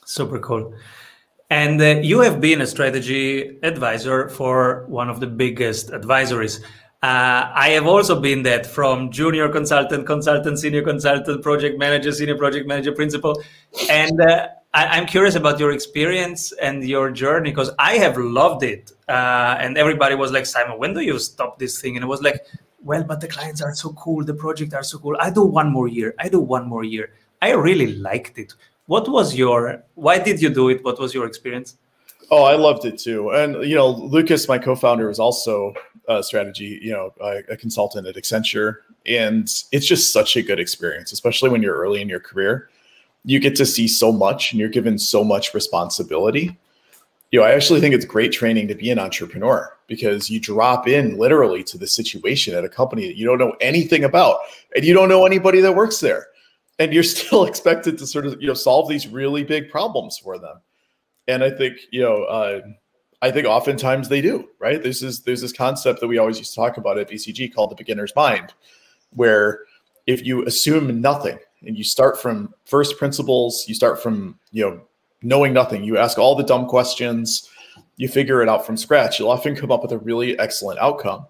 Super 0.06 0.40
cool. 0.40 0.74
And 1.52 1.82
uh, 1.82 2.00
you 2.02 2.22
have 2.22 2.40
been 2.40 2.62
a 2.62 2.66
strategy 2.66 3.60
advisor 3.62 4.30
for 4.30 4.86
one 4.88 5.10
of 5.10 5.20
the 5.20 5.28
biggest 5.28 5.90
advisories. 5.90 6.64
Uh, 7.04 7.52
I 7.54 7.72
have 7.72 7.86
also 7.86 8.22
been 8.22 8.44
that 8.44 8.66
from 8.66 9.12
junior 9.12 9.50
consultant, 9.50 10.08
consultant, 10.08 10.60
senior 10.60 10.82
consultant, 10.82 11.44
project 11.44 11.78
manager, 11.78 12.14
senior 12.14 12.38
project 12.38 12.70
manager, 12.70 12.94
principal. 12.94 13.44
And 13.90 14.22
uh, 14.22 14.48
I, 14.74 14.98
am 14.98 15.06
curious 15.06 15.36
about 15.36 15.60
your 15.60 15.74
experience 15.74 16.54
and 16.54 16.88
your 16.88 17.12
journey 17.12 17.50
because 17.50 17.72
I 17.78 17.96
have 17.96 18.18
loved 18.18 18.64
it. 18.64 18.94
Uh, 19.10 19.58
and 19.60 19.78
everybody 19.78 20.16
was 20.16 20.32
like, 20.32 20.46
Simon, 20.46 20.80
when 20.80 20.94
do 20.94 21.02
you 21.02 21.20
stop 21.20 21.60
this 21.60 21.82
thing? 21.82 21.98
And 21.98 22.04
it 22.04 22.08
was 22.08 22.22
like, 22.22 22.46
well, 22.82 23.04
but 23.04 23.20
the 23.20 23.28
clients 23.28 23.62
are 23.62 23.76
so 23.76 23.92
cool. 23.92 24.24
The 24.24 24.36
projects 24.36 24.74
are 24.74 24.84
so 24.84 25.00
cool. 25.00 25.18
I 25.20 25.30
do 25.30 25.44
one 25.44 25.70
more 25.70 25.90
year. 25.90 26.16
I 26.18 26.30
do 26.30 26.40
one 26.40 26.66
more 26.66 26.86
year. 26.86 27.12
I 27.42 27.52
really 27.52 27.96
liked 27.96 28.38
it. 28.38 28.54
What 28.88 29.08
was 29.08 29.36
your? 29.36 29.84
Why 29.96 30.20
did 30.20 30.42
you 30.42 30.50
do 30.50 30.70
it? 30.70 30.84
What 30.84 31.00
was 31.00 31.14
your 31.14 31.26
experience? 31.26 31.78
Oh, 32.30 32.44
I 32.44 32.56
loved 32.56 32.86
it 32.86 32.98
too. 32.98 33.32
And 33.32 33.64
you 33.66 33.76
know, 33.76 33.90
Lucas, 33.90 34.48
my 34.48 34.58
co-founder, 34.58 35.08
was 35.08 35.20
also 35.20 35.74
a 36.08 36.24
strategy, 36.24 36.80
you 36.82 36.92
know, 36.92 37.14
a, 37.22 37.44
a 37.50 37.58
consultant 37.58 38.08
at 38.08 38.16
Accenture, 38.16 38.78
and 39.06 39.44
it's 39.72 39.86
just 39.86 40.14
such 40.14 40.36
a 40.36 40.42
good 40.42 40.60
experience, 40.60 41.12
especially 41.12 41.50
when 41.50 41.62
you're 41.62 41.76
early 41.76 42.02
in 42.02 42.10
your 42.10 42.20
career. 42.20 42.70
You 43.24 43.40
get 43.40 43.56
to 43.58 43.66
see 43.66 43.88
so 43.88 44.12
much, 44.12 44.52
and 44.52 44.60
you're 44.60 44.70
given 44.70 44.98
so 44.98 45.24
much 45.24 45.54
responsibility. 45.54 46.58
You 47.32 47.40
know, 47.40 47.46
I 47.46 47.52
actually 47.52 47.80
think 47.80 47.94
it's 47.94 48.06
great 48.06 48.32
training 48.32 48.68
to 48.70 48.76
be 48.76 48.92
an 48.92 49.00
entrepreneur 49.00 49.78
because 49.88 50.30
you 50.30 50.40
drop 50.40 50.88
in 50.88 51.18
literally 51.18 51.64
to 51.66 51.78
the 51.78 51.88
situation 51.88 52.56
at 52.56 52.66
a 52.66 52.70
company 52.70 53.08
that 53.08 53.16
you 53.16 53.26
don't 53.26 53.38
know 53.38 53.56
anything 53.62 54.06
about, 54.06 54.40
and 54.76 54.84
you 54.84 54.94
don't 54.94 55.10
know 55.10 55.26
anybody 55.26 55.62
that 55.62 55.76
works 55.76 56.00
there 56.00 56.28
and 56.80 56.94
you're 56.94 57.04
still 57.18 57.46
expected 57.46 57.98
to 57.98 58.08
sort 58.08 58.26
of 58.26 58.42
you 58.42 58.48
know 58.48 58.54
solve 58.54 58.90
these 58.90 59.08
really 59.08 59.44
big 59.44 59.70
problems 59.70 60.18
for 60.18 60.38
them. 60.38 60.58
And 61.28 61.44
i 61.44 61.50
think 61.50 61.78
you 61.92 62.02
know 62.02 62.24
uh, 62.24 62.62
i 63.22 63.32
think 63.32 63.48
oftentimes 63.48 64.10
they 64.10 64.22
do 64.22 64.50
right? 64.60 64.82
This 64.82 65.02
is 65.02 65.22
there's 65.22 65.42
this 65.42 65.54
concept 65.54 66.00
that 66.00 66.08
we 66.08 66.18
always 66.18 66.38
used 66.38 66.54
to 66.54 66.60
talk 66.60 66.78
about 66.78 66.98
at 66.98 67.10
bcg 67.10 67.54
called 67.54 67.72
the 67.72 67.76
beginner's 67.76 68.16
mind 68.16 68.54
where 69.12 69.62
if 70.08 70.26
you 70.26 70.46
assume 70.46 71.02
nothing 71.02 71.38
and 71.64 71.78
you 71.78 71.84
start 71.84 72.20
from 72.20 72.54
first 72.66 72.98
principles 72.98 73.66
you 73.68 73.76
start 73.76 74.02
from 74.02 74.38
you 74.52 74.64
know 74.64 74.82
knowing 75.22 75.54
nothing 75.54 75.84
you 75.84 75.98
ask 75.98 76.18
all 76.18 76.36
the 76.36 76.44
dumb 76.44 76.66
questions 76.66 77.50
you 77.98 78.08
figure 78.08 78.42
it 78.42 78.50
out 78.50 78.66
from 78.66 78.76
scratch 78.76 79.20
you'll 79.20 79.30
often 79.30 79.56
come 79.56 79.72
up 79.72 79.82
with 79.82 79.92
a 79.92 80.00
really 80.00 80.38
excellent 80.40 80.80
outcome 80.80 81.26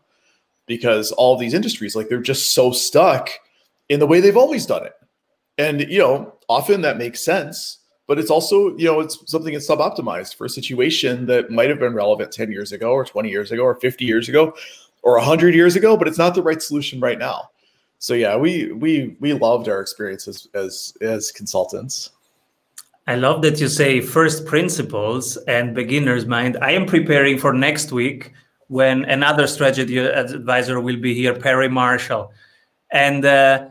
because 0.68 1.12
all 1.14 1.36
these 1.36 1.54
industries 1.54 1.96
like 1.96 2.08
they're 2.08 2.22
just 2.22 2.54
so 2.54 2.72
stuck 2.72 3.30
in 3.90 4.00
the 4.00 4.08
way 4.08 4.22
they've 4.22 4.38
always 4.38 4.66
done 4.66 4.86
it 4.86 4.94
and, 5.62 5.82
you 5.92 6.00
know, 6.00 6.34
often 6.50 6.82
that 6.82 6.98
makes 6.98 7.24
sense, 7.24 7.80
but 8.08 8.20
it's 8.20 8.32
also, 8.32 8.76
you 8.78 8.86
know, 8.86 9.00
it's 9.00 9.18
something 9.30 9.54
that's 9.54 9.68
sub-optimized 9.68 10.36
for 10.36 10.46
a 10.46 10.50
situation 10.50 11.26
that 11.28 11.52
might 11.52 11.70
have 11.70 11.80
been 11.80 11.94
relevant 11.94 12.32
10 12.32 12.52
years 12.52 12.72
ago 12.72 12.92
or 12.92 13.06
20 13.06 13.30
years 13.30 13.52
ago 13.52 13.64
or 13.64 13.76
50 13.76 14.06
years 14.06 14.28
ago 14.28 14.54
or 15.04 15.18
100 15.18 15.56
years 15.56 15.76
ago, 15.76 15.96
but 15.96 16.08
it's 16.08 16.18
not 16.18 16.36
the 16.36 16.44
right 16.44 16.62
solution 16.62 17.00
right 17.00 17.20
now. 17.20 17.50
So 18.00 18.16
yeah, 18.16 18.36
we 18.36 18.72
we 18.72 19.16
we 19.20 19.34
loved 19.34 19.70
our 19.70 19.80
experiences 19.80 20.48
as 20.56 20.98
as 21.02 21.32
consultants. 21.32 22.10
I 23.06 23.16
love 23.16 23.44
that 23.44 23.60
you 23.60 23.68
say 23.68 24.02
first 24.02 24.46
principles 24.46 25.38
and 25.48 25.76
beginner's 25.76 26.26
mind. 26.26 26.58
I 26.62 26.72
am 26.72 26.88
preparing 26.88 27.38
for 27.38 27.54
next 27.54 27.92
week 27.92 28.34
when 28.70 29.06
another 29.06 29.46
strategy 29.46 30.00
advisor 30.00 30.80
will 30.80 30.98
be 30.98 31.14
here, 31.14 31.36
Perry 31.38 31.70
Marshall. 31.70 32.32
And 32.92 33.24
uh, 33.24 33.68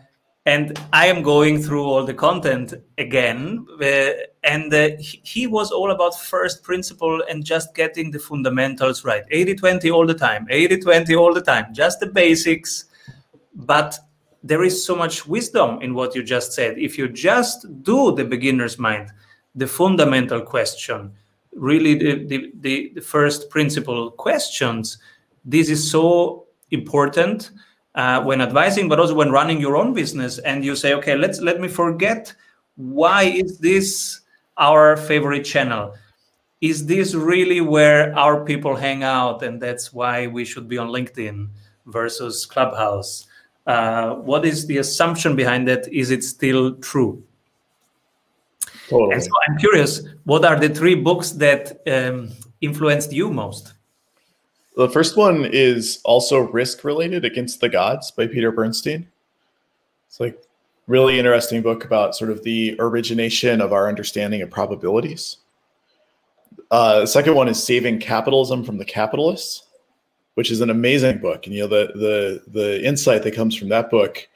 and 0.47 0.79
I 0.93 1.07
am 1.07 1.23
going 1.23 1.63
through 1.63 1.85
all 1.85 2.05
the 2.05 2.15
content 2.15 2.75
again. 2.97 3.67
Uh, 3.81 4.11
and 4.43 4.73
uh, 4.73 4.91
he, 4.99 5.47
was 5.47 5.71
all 5.71 5.91
about 5.91 6.19
first 6.19 6.63
principle 6.63 7.23
and 7.29 7.45
just 7.45 7.75
getting 7.75 8.11
the 8.11 8.19
fundamentals 8.19 9.05
right 9.05 9.25
80 9.31 9.57
20 9.57 9.91
all 9.91 10.07
the 10.07 10.15
time, 10.15 10.47
80 10.49 10.81
20 10.81 11.15
all 11.15 11.35
the 11.35 11.43
time, 11.43 11.75
just 11.75 12.01
the 12.01 12.07
basics. 12.07 12.87
But 13.55 13.99
there 14.43 14.65
is 14.65 14.85
so 14.85 14.97
much 14.97 15.27
wisdom 15.27 15.83
in 15.83 15.93
what 15.93 16.15
you 16.15 16.23
just 16.23 16.55
said. 16.55 16.79
If 16.79 16.97
you 16.97 17.09
just 17.09 17.67
do 17.83 18.13
the 18.13 18.25
beginner's 18.25 18.79
mind, 18.79 19.11
the 19.55 19.67
fundamental 19.67 20.41
question, 20.41 21.13
really 21.55 21.95
the, 21.95 22.25
the, 22.25 22.53
the, 22.61 22.93
the 22.95 23.01
first 23.03 23.51
principle 23.51 24.11
questions, 24.13 24.97
this 25.45 25.69
is 25.69 25.91
so 25.91 26.47
important 26.71 27.51
uh, 28.01 28.23
when 28.23 28.41
advising, 28.41 28.89
but 28.89 28.99
also 28.99 29.15
when 29.15 29.31
running 29.31 29.61
your 29.61 29.77
own 29.77 29.93
business, 29.93 30.39
and 30.39 30.65
you 30.65 30.75
say, 30.75 30.95
okay, 30.95 31.17
let's 31.17 31.41
let 31.41 31.61
me 31.61 31.69
forget 31.69 32.33
why 32.77 33.25
is 33.25 33.59
this 33.59 34.21
our 34.57 34.97
favorite 34.97 35.45
channel? 35.45 35.93
Is 36.63 36.87
this 36.87 37.15
really 37.15 37.61
where 37.61 38.17
our 38.17 38.45
people 38.45 38.75
hang 38.75 39.03
out, 39.03 39.43
and 39.43 39.61
that's 39.61 39.93
why 39.93 40.27
we 40.29 40.47
should 40.47 40.67
be 40.67 40.79
on 40.79 40.89
LinkedIn 40.89 41.49
versus 41.87 42.47
Clubhouse? 42.47 43.27
Uh, 43.67 44.15
what 44.15 44.47
is 44.47 44.67
the 44.67 44.79
assumption 44.79 45.37
behind 45.37 45.69
that? 45.69 45.87
Is 45.93 46.11
it 46.11 46.25
still 46.25 46.77
true? 46.77 47.23
Totally. 48.89 49.15
And 49.15 49.23
so 49.23 49.31
I'm 49.47 49.59
curious, 49.59 50.03
what 50.25 50.45
are 50.45 50.59
the 50.59 50.71
three 50.71 50.95
books 50.95 51.33
that 51.33 51.81
um, 51.87 52.31
influenced 52.61 53.13
you 53.13 53.31
most? 53.31 53.75
The 54.77 54.89
first 54.89 55.17
one 55.17 55.47
is 55.47 56.01
also 56.05 56.39
risk 56.39 56.85
related 56.85 57.25
against 57.25 57.61
the 57.61 57.69
gods 57.69 58.11
by 58.11 58.27
Peter 58.27 58.53
Bernstein. 58.53 59.09
It's 60.07 60.21
like 60.21 60.41
really 60.87 61.19
interesting 61.19 61.63
book 61.63 61.85
about 61.85 62.17
sort 62.17 62.31
of 62.31 62.43
the 62.43 62.77
origination 62.79 63.61
of 63.61 63.73
our 63.73 63.89
understanding 63.89 64.43
of 64.43 64.51
probabilities. 64.51 65.39
Uh, 66.71 67.01
the 67.01 67.07
second 67.07 67.35
one 67.35 67.49
is 67.49 67.63
Saving 67.63 67.99
Capitalism 67.99 68.65
from 68.65 68.79
the 68.79 68.85
Capitalists, 68.85 69.65
which 70.35 70.51
is 70.51 70.61
an 70.61 70.71
amazing 70.71 71.19
book. 71.19 71.47
And 71.47 71.55
you 71.55 71.63
know 71.63 71.69
the 71.69 71.93
the 71.95 72.43
the 72.51 72.85
insight 72.85 73.23
that 73.23 73.35
comes 73.35 73.57
from 73.57 73.69
that 73.69 73.91
book 73.91 74.29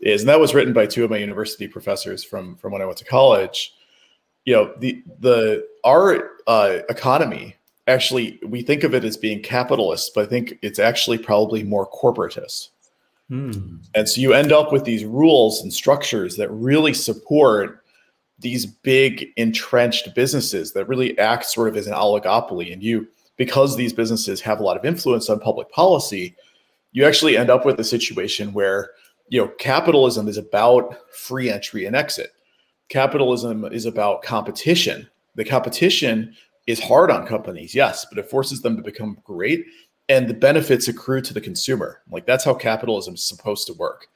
is, 0.00 0.22
and 0.22 0.28
that 0.28 0.40
was 0.40 0.54
written 0.54 0.72
by 0.72 0.86
two 0.86 1.04
of 1.04 1.10
my 1.10 1.16
university 1.16 1.68
professors 1.68 2.24
from 2.24 2.56
from 2.56 2.72
when 2.72 2.82
I 2.82 2.86
went 2.86 2.98
to 2.98 3.04
college. 3.04 3.74
You 4.44 4.54
know 4.54 4.74
the 4.78 5.02
the 5.20 5.66
our 5.84 6.30
uh, 6.46 6.78
economy 6.88 7.55
actually 7.86 8.38
we 8.46 8.62
think 8.62 8.84
of 8.84 8.94
it 8.94 9.04
as 9.04 9.16
being 9.16 9.42
capitalist, 9.42 10.12
but 10.14 10.24
I 10.24 10.28
think 10.28 10.58
it's 10.62 10.78
actually 10.78 11.18
probably 11.18 11.62
more 11.62 11.88
corporatist. 11.90 12.68
Hmm. 13.28 13.78
And 13.94 14.08
so 14.08 14.20
you 14.20 14.32
end 14.32 14.52
up 14.52 14.72
with 14.72 14.84
these 14.84 15.04
rules 15.04 15.60
and 15.62 15.72
structures 15.72 16.36
that 16.36 16.50
really 16.50 16.94
support 16.94 17.82
these 18.38 18.66
big 18.66 19.32
entrenched 19.36 20.14
businesses 20.14 20.72
that 20.72 20.86
really 20.86 21.18
act 21.18 21.46
sort 21.46 21.68
of 21.68 21.76
as 21.76 21.86
an 21.86 21.94
oligopoly. 21.94 22.72
And 22.72 22.82
you, 22.82 23.08
because 23.36 23.76
these 23.76 23.92
businesses 23.92 24.40
have 24.42 24.60
a 24.60 24.62
lot 24.62 24.76
of 24.76 24.84
influence 24.84 25.28
on 25.28 25.40
public 25.40 25.70
policy, 25.70 26.36
you 26.92 27.04
actually 27.04 27.36
end 27.36 27.50
up 27.50 27.64
with 27.64 27.80
a 27.80 27.84
situation 27.84 28.52
where 28.52 28.90
you 29.28 29.40
know, 29.40 29.48
capitalism 29.58 30.28
is 30.28 30.36
about 30.36 30.96
free 31.12 31.50
entry 31.50 31.86
and 31.86 31.96
exit. 31.96 32.32
Capitalism 32.88 33.64
is 33.66 33.86
about 33.86 34.22
competition. 34.22 35.08
The 35.34 35.44
competition 35.44 36.34
is 36.66 36.80
hard 36.80 37.10
on 37.10 37.26
companies, 37.26 37.74
yes, 37.74 38.04
but 38.08 38.18
it 38.18 38.30
forces 38.30 38.62
them 38.62 38.76
to 38.76 38.82
become 38.82 39.18
great 39.24 39.66
and 40.08 40.28
the 40.28 40.34
benefits 40.34 40.88
accrue 40.88 41.20
to 41.20 41.34
the 41.34 41.40
consumer. 41.40 42.00
Like 42.10 42.26
that's 42.26 42.44
how 42.44 42.54
capitalism 42.54 43.14
is 43.14 43.22
supposed 43.22 43.66
to 43.66 43.74
work. 43.74 44.08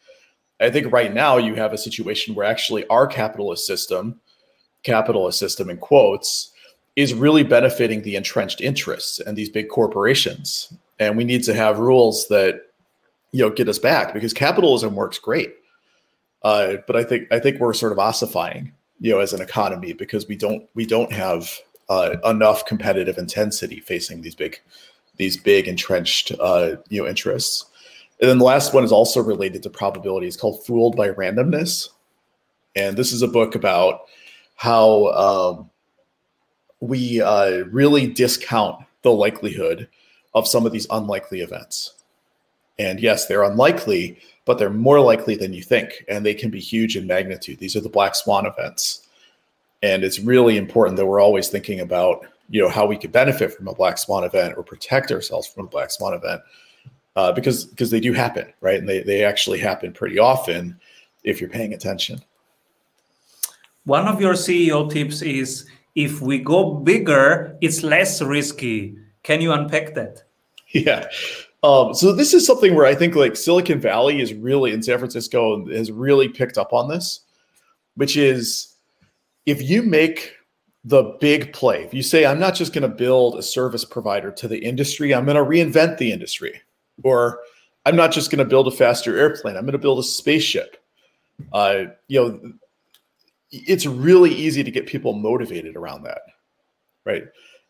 I 0.61 0.71
think 0.71 0.93
right 0.93 1.13
now 1.13 1.39
you 1.39 1.55
have 1.55 1.73
a 1.73 1.79
situation 1.79 2.35
where 2.35 2.47
actually 2.47 2.87
our 2.89 3.07
capitalist 3.07 3.67
system, 3.67 4.21
capitalist 4.83 5.39
system 5.39 5.71
in 5.71 5.79
quotes, 5.79 6.53
is 6.97 7.15
really 7.15 7.43
benefiting 7.43 8.03
the 8.03 8.17
entrenched 8.17 8.61
interests 8.61 9.21
and 9.21 9.37
these 9.37 9.49
big 9.49 9.69
corporations. 9.69 10.73
And 10.99 11.17
we 11.17 11.25
need 11.25 11.43
to 11.45 11.55
have 11.55 11.79
rules 11.79 12.29
that 12.29 12.67
you 13.33 13.43
know 13.43 13.51
get 13.51 13.69
us 13.69 13.79
back 13.79 14.13
because 14.13 14.35
capitalism 14.35 14.95
works 14.95 15.19
great. 15.19 15.55
Uh, 16.43 16.77
but 16.87 16.97
I 16.97 17.05
think 17.05 17.33
I 17.33 17.39
think 17.39 17.59
we're 17.59 17.73
sort 17.73 17.93
of 17.93 17.99
ossifying, 17.99 18.73
you 19.01 19.13
know, 19.13 19.21
as 19.21 19.33
an 19.33 19.41
economy 19.41 19.93
because 19.93 20.29
we 20.29 20.37
don't 20.37 20.69
we 20.75 20.85
don't 20.85 21.13
have 21.13 21.51
uh, 21.91 22.17
enough 22.25 22.65
competitive 22.65 23.19
intensity 23.19 23.81
facing 23.81 24.23
these 24.23 24.35
big 24.35 24.59
these 25.17 25.37
big 25.37 25.69
entrenched 25.69 26.33
uh, 26.41 26.77
you 26.89 27.03
know 27.03 27.09
interests. 27.09 27.67
And 28.21 28.31
then 28.31 28.39
the 28.39 28.45
last 28.45 28.73
one 28.73 28.85
is 28.85 28.93
also 28.93 29.23
related 29.23 29.63
to 29.65 29.71
probability. 29.71 30.27
It's 30.27 30.37
called 30.37 30.65
Fooled 30.65 30.97
by 30.97 31.11
Randomness, 31.11 31.89
and 32.77 32.97
this 32.97 33.13
is 33.13 33.23
a 33.23 33.29
book 33.29 33.55
about 33.55 34.03
how 34.55 35.07
um, 35.09 35.71
we 36.81 37.21
uh, 37.21 37.65
really 37.71 38.07
discount 38.07 38.85
the 39.03 39.13
likelihood 39.13 39.89
of 40.35 40.47
some 40.47 40.67
of 40.67 40.73
these 40.73 40.87
unlikely 40.91 41.41
events. 41.41 41.95
And 42.79 43.01
yes, 43.01 43.27
they're 43.27 43.43
unlikely, 43.43 44.19
but 44.45 44.59
they're 44.59 44.71
more 44.71 45.01
likely 45.01 45.35
than 45.35 45.53
you 45.53 45.63
think, 45.63 46.05
and 46.09 46.25
they 46.25 46.35
can 46.35 46.51
be 46.51 46.61
huge 46.61 46.97
in 46.97 47.07
magnitude. 47.07 47.59
These 47.59 47.77
are 47.77 47.81
the 47.81 47.89
black 47.89 48.15
swan 48.15 48.47
events, 48.47 49.00
and 49.83 50.05
it's 50.05 50.19
really 50.19 50.57
important 50.57 50.97
that 50.97 51.07
we're 51.07 51.21
always 51.21 51.49
thinking 51.49 51.81
about 51.81 52.27
you 52.49 52.61
know 52.61 52.69
how 52.69 52.87
we 52.87 52.97
could 52.97 53.13
benefit 53.13 53.53
from 53.53 53.69
a 53.69 53.75
black 53.75 53.99
swan 53.99 54.25
event 54.25 54.55
or 54.57 54.63
protect 54.63 55.11
ourselves 55.11 55.47
from 55.47 55.67
a 55.67 55.69
black 55.69 55.91
swan 55.91 56.15
event 56.15 56.43
uh, 57.17 57.33
because 57.33 57.65
because 57.65 57.91
they 57.91 58.01
do 58.01 58.13
happen 58.13 58.47
right? 58.61 58.79
And 58.79 58.89
they, 58.89 59.03
they 59.03 59.25
actually 59.25 59.59
happen 59.59 59.93
pretty 59.93 60.19
often 60.19 60.79
if 61.25 61.41
you're 61.41 61.51
paying 61.51 61.75
attention. 61.75 62.21
One 63.85 64.07
of 64.07 64.21
your 64.21 64.35
ceo 64.35 64.91
tips 64.91 65.23
is 65.23 65.67
if 65.95 66.21
we 66.21 66.39
go 66.39 66.75
bigger 66.75 67.57
it's 67.61 67.83
less 67.83 68.21
risky. 68.21 68.97
Can 69.23 69.41
you 69.41 69.53
unpack 69.53 69.95
that? 69.95 70.25
Yeah. 70.73 71.09
Um, 71.65 71.95
so 71.95 72.13
this 72.13 72.33
is 72.33 72.47
something 72.47 72.75
where 72.75 72.87
i 72.87 72.95
think 72.95 73.15
like 73.15 73.37
silicon 73.37 73.81
valley 73.81 74.23
is 74.23 74.33
really 74.33 74.73
in 74.73 74.83
san 74.83 74.99
francisco 74.99 75.67
has 75.67 75.93
really 75.93 76.29
picked 76.29 76.57
up 76.57 76.73
on 76.73 76.89
this 76.89 77.21
which 77.97 78.17
is 78.17 78.70
if 79.47 79.63
you 79.63 79.83
make 79.83 80.35
the 80.85 81.17
big 81.21 81.53
play. 81.53 81.85
If 81.85 81.93
you 81.93 82.03
say, 82.03 82.25
I'm 82.25 82.39
not 82.39 82.55
just 82.55 82.73
going 82.73 82.83
to 82.83 82.89
build 82.89 83.39
a 83.39 83.43
service 83.43 83.85
provider 83.85 84.31
to 84.33 84.49
the 84.49 84.59
industry, 84.59 85.15
I'm 85.15 85.27
going 85.27 85.37
to 85.37 85.45
reinvent 85.45 85.99
the 85.99 86.13
industry. 86.13 86.61
Or 87.03 87.41
I'm 87.85 87.97
not 87.97 88.13
just 88.13 88.31
going 88.31 88.39
to 88.39 88.45
build 88.45 88.69
a 88.69 88.71
faster 88.71 89.19
airplane, 89.19 89.57
I'm 89.57 89.65
going 89.65 89.73
to 89.73 89.79
build 89.79 89.99
a 89.99 90.03
spaceship. 90.03 90.77
Uh, 91.53 91.85
you 92.09 92.21
know, 92.21 92.53
it's 93.51 93.87
really 93.87 94.31
easy 94.31 94.63
to 94.63 94.71
get 94.71 94.87
people 94.87 95.13
motivated 95.15 95.77
around 95.77 96.05
that, 96.05 96.23
right? 97.05 97.25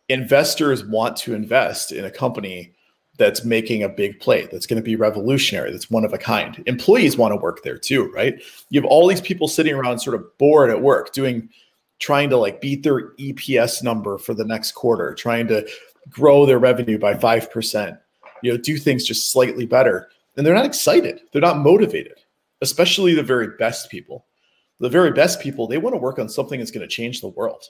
Investors 0.08 0.84
want 0.84 1.16
to 1.18 1.34
invest 1.34 1.92
in 1.92 2.04
a 2.04 2.10
company 2.10 2.74
that's 3.20 3.44
making 3.44 3.82
a 3.82 3.88
big 3.88 4.18
play, 4.18 4.48
that's 4.50 4.66
going 4.66 4.82
to 4.82 4.82
be 4.82 4.96
revolutionary, 4.96 5.70
that's 5.70 5.90
one 5.90 6.06
of 6.06 6.12
a 6.14 6.18
kind. 6.18 6.60
Employees 6.66 7.18
want 7.18 7.32
to 7.32 7.36
work 7.36 7.62
there 7.62 7.76
too, 7.76 8.10
right? 8.12 8.42
You 8.70 8.80
have 8.80 8.90
all 8.90 9.06
these 9.06 9.20
people 9.20 9.46
sitting 9.46 9.74
around 9.74 10.00
sort 10.00 10.16
of 10.16 10.26
bored 10.38 10.70
at 10.70 10.80
work 10.80 11.12
doing 11.12 11.50
trying 11.98 12.30
to 12.30 12.38
like 12.38 12.62
beat 12.62 12.82
their 12.82 13.10
EPS 13.16 13.82
number 13.82 14.16
for 14.16 14.32
the 14.32 14.44
next 14.44 14.72
quarter, 14.72 15.14
trying 15.14 15.46
to 15.48 15.68
grow 16.08 16.46
their 16.46 16.58
revenue 16.58 16.98
by 16.98 17.12
5%, 17.12 17.98
you 18.42 18.50
know, 18.50 18.56
do 18.56 18.78
things 18.78 19.04
just 19.04 19.30
slightly 19.30 19.66
better. 19.66 20.08
And 20.36 20.46
they're 20.46 20.54
not 20.54 20.64
excited. 20.64 21.20
They're 21.30 21.42
not 21.42 21.58
motivated, 21.58 22.18
especially 22.62 23.14
the 23.14 23.22
very 23.22 23.48
best 23.58 23.90
people. 23.90 24.24
The 24.78 24.88
very 24.88 25.12
best 25.12 25.40
people, 25.40 25.66
they 25.66 25.76
want 25.76 25.92
to 25.92 26.00
work 26.00 26.18
on 26.18 26.30
something 26.30 26.58
that's 26.58 26.70
going 26.70 26.88
to 26.88 26.88
change 26.88 27.20
the 27.20 27.28
world. 27.28 27.64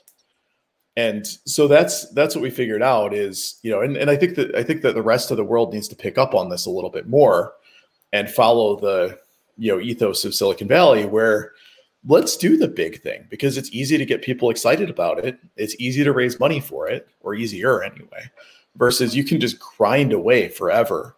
And 0.97 1.25
so 1.45 1.67
that's 1.67 2.09
that's 2.11 2.35
what 2.35 2.41
we 2.41 2.49
figured 2.49 2.83
out 2.83 3.13
is, 3.13 3.59
you 3.63 3.71
know, 3.71 3.81
and, 3.81 3.95
and 3.95 4.09
I 4.09 4.17
think 4.17 4.35
that 4.35 4.53
I 4.55 4.63
think 4.63 4.81
that 4.81 4.93
the 4.93 5.01
rest 5.01 5.31
of 5.31 5.37
the 5.37 5.43
world 5.43 5.73
needs 5.73 5.87
to 5.89 5.95
pick 5.95 6.17
up 6.17 6.35
on 6.35 6.49
this 6.49 6.65
a 6.65 6.69
little 6.71 6.89
bit 6.89 7.07
more 7.07 7.53
and 8.11 8.29
follow 8.29 8.75
the 8.75 9.17
you 9.57 9.71
know 9.71 9.79
ethos 9.79 10.25
of 10.25 10.35
Silicon 10.35 10.67
Valley 10.67 11.05
where 11.05 11.53
let's 12.07 12.35
do 12.35 12.57
the 12.57 12.67
big 12.67 13.01
thing 13.01 13.25
because 13.29 13.57
it's 13.57 13.71
easy 13.71 13.97
to 13.97 14.05
get 14.05 14.21
people 14.21 14.49
excited 14.49 14.89
about 14.89 15.23
it. 15.23 15.39
It's 15.55 15.75
easy 15.79 16.03
to 16.03 16.11
raise 16.11 16.39
money 16.39 16.59
for 16.59 16.87
it, 16.87 17.07
or 17.21 17.35
easier 17.35 17.83
anyway, 17.83 18.29
versus 18.75 19.15
you 19.15 19.23
can 19.23 19.39
just 19.39 19.59
grind 19.59 20.13
away 20.13 20.49
forever. 20.49 21.15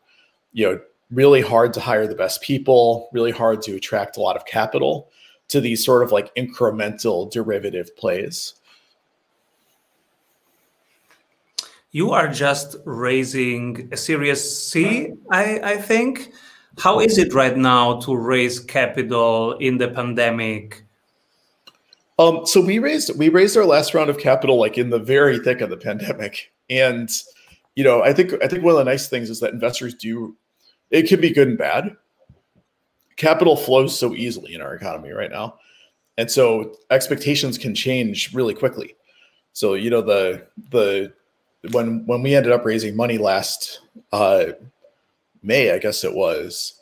You 0.51 0.65
know, 0.65 0.79
really 1.11 1.41
hard 1.41 1.73
to 1.73 1.79
hire 1.79 2.07
the 2.07 2.15
best 2.15 2.41
people, 2.41 3.09
really 3.11 3.31
hard 3.31 3.61
to 3.63 3.75
attract 3.75 4.17
a 4.17 4.21
lot 4.21 4.35
of 4.35 4.45
capital 4.45 5.09
to 5.49 5.61
these 5.61 5.83
sort 5.83 6.03
of 6.03 6.11
like 6.11 6.33
incremental 6.35 7.31
derivative 7.31 7.95
plays. 7.95 8.55
You 11.93 12.09
are 12.09 12.27
just 12.27 12.75
raising 12.85 13.87
a 13.91 13.97
Series 13.97 14.57
C, 14.57 15.13
I, 15.31 15.59
I 15.59 15.77
think. 15.77 16.33
How 16.79 16.99
is 16.99 17.19
it 17.19 17.35
right 17.35 17.55
now 17.55 17.99
to 17.99 18.15
raise 18.15 18.59
capital 18.59 19.53
in 19.59 19.77
the 19.77 19.89
pandemic? 19.89 20.85
Um, 22.17 22.47
so 22.47 22.61
we 22.61 22.79
raised 22.79 23.15
we 23.19 23.29
raised 23.29 23.55
our 23.57 23.65
last 23.65 23.93
round 23.93 24.09
of 24.09 24.17
capital 24.17 24.59
like 24.59 24.79
in 24.79 24.89
the 24.89 24.97
very 24.97 25.37
thick 25.37 25.61
of 25.61 25.69
the 25.69 25.77
pandemic, 25.77 26.51
and 26.67 27.11
you 27.75 27.83
know 27.83 28.01
I 28.01 28.11
think 28.11 28.33
I 28.43 28.47
think 28.47 28.63
one 28.63 28.71
of 28.71 28.79
the 28.79 28.85
nice 28.85 29.07
things 29.07 29.29
is 29.29 29.39
that 29.41 29.53
investors 29.53 29.93
do 29.93 30.35
it 30.89 31.07
can 31.07 31.21
be 31.21 31.29
good 31.29 31.47
and 31.47 31.57
bad. 31.59 31.95
Capital 33.17 33.55
flows 33.55 33.97
so 33.97 34.15
easily 34.15 34.55
in 34.55 34.61
our 34.61 34.73
economy 34.73 35.11
right 35.11 35.31
now, 35.31 35.59
and 36.17 36.29
so 36.29 36.75
expectations 36.89 37.59
can 37.59 37.75
change 37.75 38.33
really 38.33 38.55
quickly. 38.55 38.95
So 39.53 39.75
you 39.75 39.91
know 39.91 40.01
the 40.01 40.47
the 40.71 41.13
when 41.71 42.05
when 42.05 42.21
we 42.21 42.35
ended 42.35 42.51
up 42.51 42.65
raising 42.65 42.95
money 42.95 43.17
last 43.17 43.81
uh, 44.11 44.45
May, 45.41 45.71
I 45.71 45.79
guess 45.79 46.03
it 46.03 46.13
was, 46.13 46.81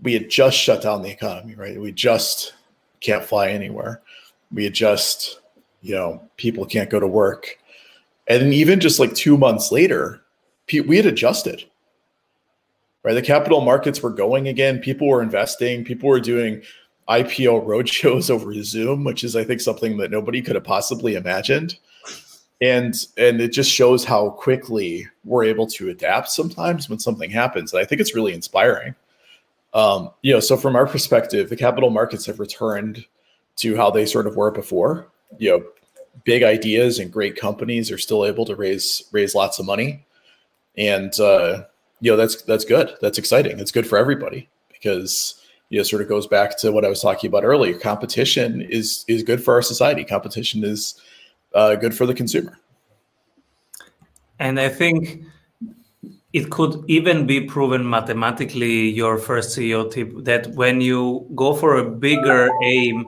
we 0.00 0.12
had 0.12 0.28
just 0.28 0.56
shut 0.56 0.82
down 0.82 1.02
the 1.02 1.10
economy, 1.10 1.54
right? 1.54 1.80
We 1.80 1.92
just 1.92 2.54
can't 3.00 3.24
fly 3.24 3.50
anywhere. 3.50 4.02
We 4.52 4.64
had 4.64 4.74
just, 4.74 5.40
you 5.80 5.94
know, 5.94 6.22
people 6.36 6.66
can't 6.66 6.90
go 6.90 7.00
to 7.00 7.06
work. 7.06 7.58
And 8.28 8.52
even 8.52 8.80
just 8.80 8.98
like 8.98 9.14
two 9.14 9.36
months 9.36 9.70
later, 9.72 10.20
we 10.72 10.96
had 10.96 11.06
adjusted, 11.06 11.64
right? 13.02 13.14
The 13.14 13.22
capital 13.22 13.60
markets 13.60 14.02
were 14.02 14.10
going 14.10 14.48
again. 14.48 14.80
People 14.80 15.08
were 15.08 15.22
investing. 15.22 15.84
People 15.84 16.08
were 16.08 16.20
doing 16.20 16.62
IPO 17.08 17.66
roadshows 17.66 18.30
over 18.30 18.52
Zoom, 18.62 19.04
which 19.04 19.24
is, 19.24 19.36
I 19.36 19.44
think, 19.44 19.60
something 19.60 19.96
that 19.98 20.10
nobody 20.10 20.42
could 20.42 20.54
have 20.54 20.64
possibly 20.64 21.14
imagined 21.14 21.78
and 22.62 22.94
and 23.18 23.40
it 23.40 23.48
just 23.48 23.70
shows 23.70 24.04
how 24.04 24.30
quickly 24.30 25.06
we're 25.24 25.44
able 25.44 25.66
to 25.66 25.90
adapt 25.90 26.30
sometimes 26.30 26.88
when 26.88 26.98
something 26.98 27.30
happens. 27.30 27.72
And 27.72 27.82
i 27.82 27.84
think 27.84 28.00
it's 28.00 28.14
really 28.14 28.32
inspiring. 28.32 28.94
Um, 29.74 30.10
you 30.22 30.32
know 30.32 30.40
so 30.40 30.56
from 30.56 30.76
our 30.76 30.86
perspective 30.86 31.50
the 31.50 31.56
capital 31.56 31.90
markets 31.90 32.24
have 32.26 32.38
returned 32.38 33.04
to 33.56 33.76
how 33.76 33.90
they 33.90 34.06
sort 34.06 34.26
of 34.26 34.36
were 34.36 34.50
before. 34.50 35.08
You 35.38 35.50
know 35.50 35.64
big 36.24 36.42
ideas 36.42 36.98
and 36.98 37.12
great 37.12 37.36
companies 37.36 37.90
are 37.90 37.98
still 37.98 38.24
able 38.24 38.44
to 38.44 38.54
raise 38.54 39.02
raise 39.12 39.34
lots 39.34 39.58
of 39.58 39.66
money. 39.66 40.06
And 40.78 41.18
uh, 41.18 41.64
you 42.00 42.10
know 42.12 42.16
that's 42.16 42.42
that's 42.42 42.64
good. 42.64 42.94
That's 43.00 43.18
exciting. 43.18 43.58
It's 43.58 43.72
good 43.72 43.86
for 43.86 43.98
everybody 43.98 44.48
because 44.72 45.42
you 45.68 45.78
know 45.78 45.82
sort 45.82 46.02
of 46.02 46.08
goes 46.08 46.26
back 46.26 46.58
to 46.58 46.70
what 46.70 46.84
i 46.84 46.88
was 46.88 47.00
talking 47.00 47.28
about 47.28 47.44
earlier. 47.44 47.76
Competition 47.76 48.62
is 48.62 49.04
is 49.08 49.24
good 49.24 49.42
for 49.42 49.54
our 49.54 49.62
society. 49.62 50.04
Competition 50.04 50.62
is 50.62 51.00
uh, 51.54 51.74
good 51.74 51.94
for 51.94 52.06
the 52.06 52.14
consumer. 52.14 52.58
And 54.38 54.58
I 54.58 54.68
think 54.68 55.24
it 56.32 56.50
could 56.50 56.84
even 56.88 57.26
be 57.26 57.42
proven 57.42 57.88
mathematically, 57.88 58.88
your 58.88 59.18
first 59.18 59.56
CEO 59.56 59.90
tip, 59.90 60.12
that 60.24 60.48
when 60.54 60.80
you 60.80 61.26
go 61.34 61.54
for 61.54 61.76
a 61.76 61.84
bigger 61.84 62.50
aim, 62.64 63.06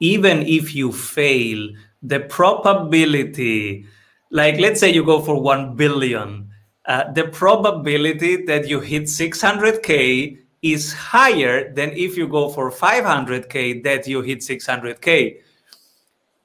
even 0.00 0.42
if 0.42 0.74
you 0.74 0.92
fail, 0.92 1.68
the 2.02 2.20
probability, 2.20 3.86
like 4.30 4.58
let's 4.58 4.80
say 4.80 4.92
you 4.92 5.04
go 5.04 5.20
for 5.20 5.40
1 5.40 5.76
billion, 5.76 6.50
uh, 6.86 7.10
the 7.12 7.24
probability 7.28 8.44
that 8.44 8.68
you 8.68 8.80
hit 8.80 9.04
600K 9.04 10.38
is 10.62 10.92
higher 10.92 11.72
than 11.72 11.90
if 11.90 12.16
you 12.16 12.26
go 12.26 12.48
for 12.48 12.70
500K 12.70 13.84
that 13.84 14.06
you 14.06 14.20
hit 14.20 14.40
600K. 14.40 15.38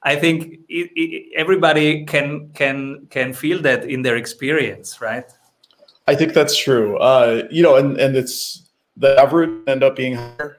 I 0.03 0.15
think 0.15 0.59
it, 0.69 0.91
it, 0.95 1.31
everybody 1.35 2.05
can 2.05 2.49
can 2.53 3.07
can 3.09 3.33
feel 3.33 3.61
that 3.63 3.83
in 3.85 4.01
their 4.01 4.15
experience, 4.15 5.01
right? 5.01 5.25
I 6.07 6.15
think 6.15 6.33
that's 6.33 6.57
true. 6.57 6.97
Uh, 6.97 7.43
you 7.51 7.61
know, 7.61 7.75
and 7.75 7.97
and 7.99 8.15
it's 8.15 8.69
the 8.95 9.19
average 9.19 9.51
end 9.67 9.83
up 9.83 9.95
being 9.95 10.15
higher. 10.15 10.57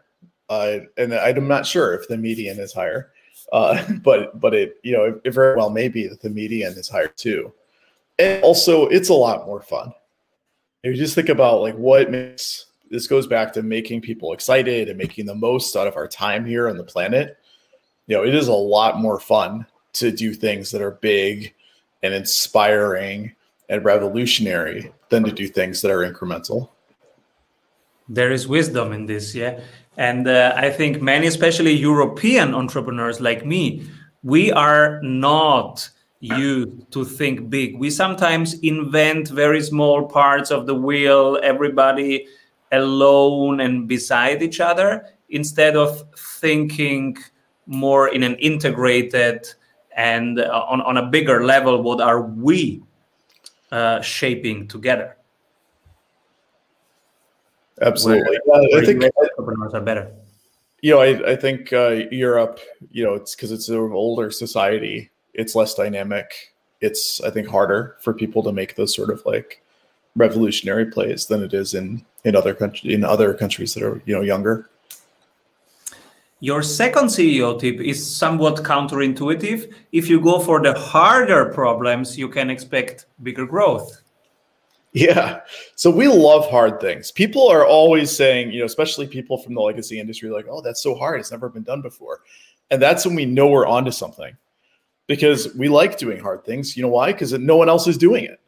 uh, 0.48 0.78
and 0.96 1.14
I'm 1.14 1.48
not 1.48 1.64
sure 1.66 1.94
if 1.94 2.08
the 2.08 2.16
median 2.16 2.58
is 2.58 2.72
higher, 2.72 3.12
uh, 3.52 3.82
but 4.02 4.38
but 4.38 4.54
it 4.54 4.76
you 4.82 4.92
know 4.92 5.04
it, 5.04 5.20
it 5.24 5.30
very 5.30 5.56
well 5.56 5.70
may 5.70 5.88
be 5.88 6.06
that 6.06 6.20
the 6.20 6.30
median 6.30 6.72
is 6.74 6.88
higher 6.88 7.08
too, 7.08 7.52
and 8.18 8.42
also 8.42 8.86
it's 8.88 9.08
a 9.08 9.14
lot 9.14 9.46
more 9.46 9.62
fun. 9.62 9.92
If 10.82 10.96
you 10.96 11.02
just 11.02 11.14
think 11.14 11.28
about 11.28 11.62
like 11.62 11.74
what 11.74 12.10
makes 12.10 12.66
this 12.90 13.06
goes 13.06 13.26
back 13.26 13.52
to 13.52 13.62
making 13.62 14.00
people 14.00 14.32
excited 14.32 14.88
and 14.88 14.98
making 14.98 15.24
the 15.24 15.34
most 15.34 15.76
out 15.76 15.86
of 15.86 15.96
our 15.96 16.08
time 16.08 16.44
here 16.44 16.68
on 16.68 16.76
the 16.76 16.84
planet. 16.84 17.38
You 18.06 18.16
know, 18.16 18.24
it 18.24 18.34
is 18.34 18.48
a 18.48 18.52
lot 18.52 18.98
more 18.98 19.20
fun 19.20 19.66
to 19.94 20.10
do 20.10 20.34
things 20.34 20.70
that 20.70 20.82
are 20.82 20.92
big 20.92 21.54
and 22.02 22.14
inspiring 22.14 23.34
and 23.68 23.84
revolutionary 23.84 24.92
than 25.10 25.24
to 25.24 25.32
do 25.32 25.46
things 25.46 25.80
that 25.82 25.90
are 25.90 26.10
incremental. 26.10 26.68
There 28.08 28.32
is 28.32 28.48
wisdom 28.48 28.92
in 28.92 29.06
this, 29.06 29.34
yeah. 29.34 29.60
And 29.96 30.26
uh, 30.26 30.52
I 30.56 30.70
think 30.70 31.00
many, 31.00 31.26
especially 31.26 31.72
European 31.72 32.54
entrepreneurs 32.54 33.20
like 33.20 33.46
me, 33.46 33.86
we 34.22 34.50
are 34.52 35.00
not 35.02 35.88
used 36.20 36.90
to 36.92 37.04
think 37.04 37.48
big. 37.48 37.78
We 37.78 37.90
sometimes 37.90 38.54
invent 38.60 39.28
very 39.28 39.62
small 39.62 40.06
parts 40.06 40.50
of 40.50 40.66
the 40.66 40.74
wheel, 40.74 41.38
everybody 41.42 42.26
alone 42.72 43.60
and 43.60 43.88
beside 43.88 44.42
each 44.42 44.60
other, 44.60 45.06
instead 45.28 45.76
of 45.76 46.04
thinking 46.16 47.16
more 47.66 48.08
in 48.08 48.22
an 48.22 48.36
integrated 48.36 49.46
and 49.96 50.38
uh, 50.38 50.64
on, 50.68 50.80
on 50.82 50.96
a 50.96 51.06
bigger 51.06 51.44
level, 51.44 51.82
what 51.82 52.00
are 52.00 52.22
we 52.22 52.82
uh, 53.72 54.00
shaping 54.00 54.68
together? 54.68 55.16
Absolutely. 57.82 58.38
Where, 58.44 58.82
I 58.82 58.84
think 58.84 59.02
entrepreneurs 59.16 59.74
are 59.74 59.80
better. 59.80 60.12
You 60.82 60.94
know, 60.94 61.00
I, 61.00 61.32
I 61.32 61.36
think 61.36 61.72
uh, 61.72 62.04
Europe, 62.10 62.60
you 62.90 63.04
know, 63.04 63.14
it's 63.14 63.34
because 63.34 63.52
it's 63.52 63.68
an 63.68 63.76
older 63.76 64.30
society. 64.30 65.10
It's 65.34 65.54
less 65.54 65.74
dynamic. 65.74 66.54
It's, 66.80 67.20
I 67.20 67.30
think, 67.30 67.48
harder 67.48 67.96
for 68.00 68.14
people 68.14 68.42
to 68.44 68.52
make 68.52 68.76
those 68.76 68.94
sort 68.94 69.10
of 69.10 69.22
like 69.26 69.62
revolutionary 70.16 70.86
plays 70.86 71.26
than 71.26 71.42
it 71.42 71.54
is 71.54 71.74
in 71.74 72.04
in 72.24 72.36
other 72.36 72.54
countries 72.54 72.94
in 72.94 73.04
other 73.04 73.32
countries 73.34 73.74
that 73.74 73.82
are 73.82 74.02
you 74.06 74.14
know 74.14 74.22
younger. 74.22 74.68
Your 76.42 76.62
second 76.62 77.06
CEO 77.06 77.60
tip 77.60 77.80
is 77.80 78.16
somewhat 78.16 78.56
counterintuitive. 78.56 79.72
If 79.92 80.08
you 80.08 80.20
go 80.20 80.40
for 80.40 80.62
the 80.62 80.72
harder 80.72 81.52
problems, 81.52 82.16
you 82.16 82.30
can 82.30 82.48
expect 82.48 83.06
bigger 83.22 83.44
growth. 83.44 84.00
Yeah. 84.92 85.40
So 85.76 85.90
we 85.90 86.08
love 86.08 86.50
hard 86.50 86.80
things. 86.80 87.12
People 87.12 87.46
are 87.46 87.66
always 87.66 88.10
saying, 88.10 88.52
you 88.52 88.60
know, 88.60 88.64
especially 88.64 89.06
people 89.06 89.36
from 89.36 89.54
the 89.54 89.60
legacy 89.60 90.00
industry, 90.00 90.30
like, 90.30 90.46
oh, 90.48 90.62
that's 90.62 90.82
so 90.82 90.94
hard. 90.94 91.20
It's 91.20 91.30
never 91.30 91.50
been 91.50 91.62
done 91.62 91.82
before. 91.82 92.22
And 92.70 92.80
that's 92.80 93.04
when 93.04 93.14
we 93.14 93.26
know 93.26 93.48
we're 93.48 93.66
onto 93.66 93.90
something 93.90 94.34
because 95.06 95.54
we 95.54 95.68
like 95.68 95.98
doing 95.98 96.18
hard 96.18 96.44
things. 96.44 96.76
You 96.76 96.82
know 96.82 96.88
why? 96.88 97.12
Because 97.12 97.32
no 97.34 97.56
one 97.56 97.68
else 97.68 97.86
is 97.86 97.98
doing 97.98 98.24
it 98.24 98.40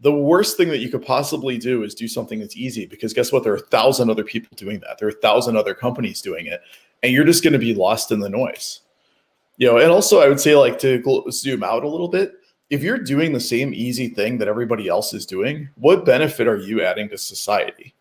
the 0.00 0.12
worst 0.12 0.56
thing 0.56 0.68
that 0.68 0.78
you 0.78 0.88
could 0.88 1.04
possibly 1.04 1.58
do 1.58 1.82
is 1.82 1.94
do 1.94 2.08
something 2.08 2.40
that's 2.40 2.56
easy 2.56 2.86
because 2.86 3.12
guess 3.12 3.32
what? 3.32 3.44
There 3.44 3.52
are 3.52 3.56
a 3.56 3.60
thousand 3.60 4.10
other 4.10 4.24
people 4.24 4.50
doing 4.56 4.80
that. 4.80 4.98
There 4.98 5.08
are 5.08 5.12
a 5.12 5.20
thousand 5.20 5.56
other 5.56 5.74
companies 5.74 6.22
doing 6.22 6.46
it, 6.46 6.60
and 7.02 7.12
you're 7.12 7.24
just 7.24 7.44
going 7.44 7.52
to 7.52 7.58
be 7.58 7.74
lost 7.74 8.10
in 8.10 8.20
the 8.20 8.28
noise. 8.28 8.80
You 9.58 9.66
know, 9.66 9.76
and 9.76 9.90
also 9.90 10.20
I 10.20 10.28
would 10.28 10.40
say 10.40 10.56
like 10.56 10.78
to 10.80 11.02
zoom 11.30 11.62
out 11.62 11.84
a 11.84 11.88
little 11.88 12.08
bit. 12.08 12.32
If 12.70 12.82
you're 12.82 12.98
doing 12.98 13.32
the 13.32 13.40
same 13.40 13.74
easy 13.74 14.08
thing 14.08 14.38
that 14.38 14.48
everybody 14.48 14.88
else 14.88 15.12
is 15.12 15.26
doing, 15.26 15.68
what 15.74 16.06
benefit 16.06 16.48
are 16.48 16.56
you 16.56 16.82
adding 16.82 17.08
to 17.10 17.18
society? 17.18 17.94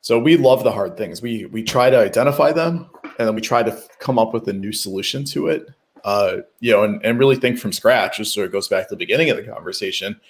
So 0.00 0.18
we 0.18 0.36
love 0.36 0.64
the 0.64 0.72
hard 0.72 0.96
things. 0.96 1.22
We 1.22 1.46
we 1.46 1.62
try 1.62 1.88
to 1.88 1.98
identify 1.98 2.50
them, 2.50 2.90
and 3.18 3.28
then 3.28 3.34
we 3.36 3.40
try 3.40 3.62
to 3.62 3.80
come 4.00 4.18
up 4.18 4.34
with 4.34 4.48
a 4.48 4.52
new 4.52 4.72
solution 4.72 5.24
to 5.26 5.46
it. 5.46 5.68
Uh, 6.02 6.38
you 6.60 6.70
know, 6.70 6.82
and, 6.82 7.02
and 7.02 7.18
really 7.18 7.36
think 7.36 7.58
from 7.58 7.72
scratch. 7.72 8.18
Just 8.18 8.34
sort 8.34 8.44
of 8.46 8.52
goes 8.52 8.68
back 8.68 8.88
to 8.88 8.94
the 8.94 8.98
beginning 8.98 9.30
of 9.30 9.36
the 9.36 9.44
conversation 9.44 10.20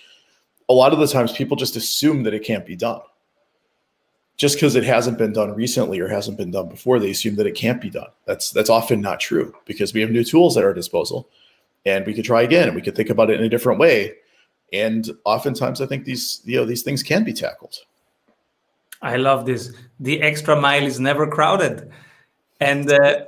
a 0.69 0.73
lot 0.73 0.93
of 0.93 0.99
the 0.99 1.07
times 1.07 1.33
people 1.33 1.57
just 1.57 1.77
assume 1.77 2.23
that 2.23 2.35
it 2.35 2.45
can't 2.45 2.67
be 2.67 2.77
done. 2.77 3.01
Just 4.37 4.57
because 4.57 4.75
it 4.75 4.85
hasn't 4.85 5.19
been 5.19 5.33
done 5.33 5.55
recently 5.55 6.01
or 6.01 6.09
hasn't 6.09 6.37
been 6.37 6.51
done 6.51 6.69
before, 6.69 6.99
they 6.99 7.11
assume 7.11 7.37
that 7.37 7.47
it 7.47 7.55
can't 7.55 7.81
be 7.81 7.89
done. 7.91 8.09
That's 8.27 8.51
that's 8.51 8.71
often 8.71 9.01
not 9.01 9.21
true 9.21 9.55
because 9.65 9.95
we 9.95 10.01
have 10.01 10.11
new 10.11 10.25
tools 10.25 10.57
at 10.57 10.65
our 10.65 10.75
disposal, 10.75 11.29
and 11.87 12.05
we 12.05 12.15
could 12.15 12.25
try 12.25 12.43
again, 12.43 12.67
and 12.67 12.75
we 12.75 12.83
could 12.83 12.97
think 12.97 13.11
about 13.11 13.31
it 13.31 13.39
in 13.39 13.47
a 13.47 13.49
different 13.49 13.79
way. 13.79 14.15
And 14.73 15.09
oftentimes, 15.25 15.81
I 15.81 15.87
think 15.87 16.05
these 16.05 16.41
you 16.45 16.57
know 16.57 16.65
these 16.65 16.83
things 16.83 17.05
can 17.05 17.23
be 17.23 17.33
tackled. 17.33 17.77
I 19.03 19.17
love 19.17 19.47
this. 19.47 19.73
The 20.01 20.21
extra 20.21 20.61
mile 20.61 20.83
is 20.83 20.99
never 20.99 21.29
crowded, 21.29 21.93
and 22.59 22.91
uh, 22.91 23.27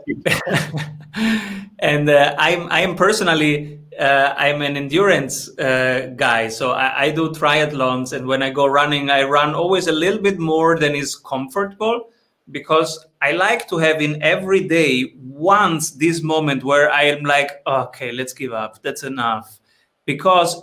and 1.79 2.11
uh, 2.11 2.35
I'm 2.37 2.69
I'm 2.73 2.97
personally 2.97 3.79
uh, 3.99 4.35
I'm 4.37 4.63
an 4.63 4.77
endurance 4.77 5.49
uh, 5.59 6.13
guy, 6.17 6.49
so 6.49 6.73
I, 6.73 7.05
I, 7.05 7.11
do 7.11 7.31
triathlons, 7.31 8.13
and 8.13 8.27
when 8.27 8.43
I 8.43 8.51
go 8.51 8.67
running, 8.67 9.11
I 9.11 9.23
run 9.23 9.55
always 9.55 9.87
a 9.87 9.93
little 9.93 10.21
bit 10.21 10.39
more 10.39 10.79
than 10.79 10.95
is 10.95 11.17
comfortable 11.17 12.11
because 12.51 13.07
I 13.23 13.33
like 13.33 13.69
to 13.69 13.79
have 13.79 14.01
in 14.01 14.23
every 14.23 14.69
day 14.69 15.15
once 15.19 15.91
this 15.91 16.23
moment 16.23 16.65
where 16.65 16.91
I 16.91 17.05
am 17.05 17.25
like, 17.25 17.63
okay, 17.67 18.13
let's 18.13 18.33
give 18.33 18.53
up, 18.53 18.83
that's 18.83 19.03
enough, 19.03 19.59
because 20.05 20.63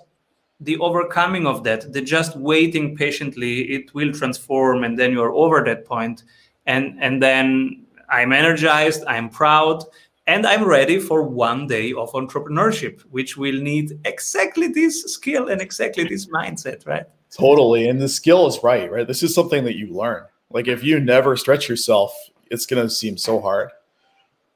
the 0.59 0.77
overcoming 0.77 1.45
of 1.45 1.63
that, 1.63 1.91
the 1.91 2.01
just 2.01 2.35
waiting 2.37 2.95
patiently, 2.95 3.73
it 3.73 3.93
will 3.93 4.11
transform, 4.13 4.83
and 4.83 4.97
then 4.97 5.11
you're 5.11 5.33
over 5.33 5.63
that 5.63 5.85
point, 5.85 6.23
and 6.65 6.97
and 7.01 7.21
then 7.21 7.85
I'm 8.09 8.31
energized, 8.31 9.03
I'm 9.07 9.29
proud 9.29 9.83
and 10.27 10.45
I'm 10.47 10.63
ready 10.63 10.99
for 10.99 11.23
one 11.23 11.67
day 11.67 11.91
of 11.93 12.11
entrepreneurship, 12.13 13.01
which 13.11 13.35
will 13.35 13.59
need 13.59 13.99
exactly 14.05 14.67
this 14.67 15.03
skill 15.03 15.49
and 15.49 15.61
exactly 15.61 16.05
this 16.05 16.27
mindset, 16.27 16.87
right? 16.87 17.05
Totally. 17.31 17.89
And 17.89 17.99
the 17.99 18.07
skill 18.07 18.47
is 18.47 18.63
right, 18.63 18.89
right? 18.91 19.07
This 19.07 19.23
is 19.23 19.35
something 19.35 19.63
that 19.65 19.75
you 19.75 19.87
learn. 19.93 20.23
Like 20.49 20.67
if 20.67 20.83
you 20.83 20.99
never 20.99 21.35
stretch 21.35 21.67
yourself, 21.67 22.15
it's 22.49 22.65
going 22.65 22.83
to 22.83 22.89
seem 22.89 23.17
so 23.17 23.41
hard. 23.41 23.69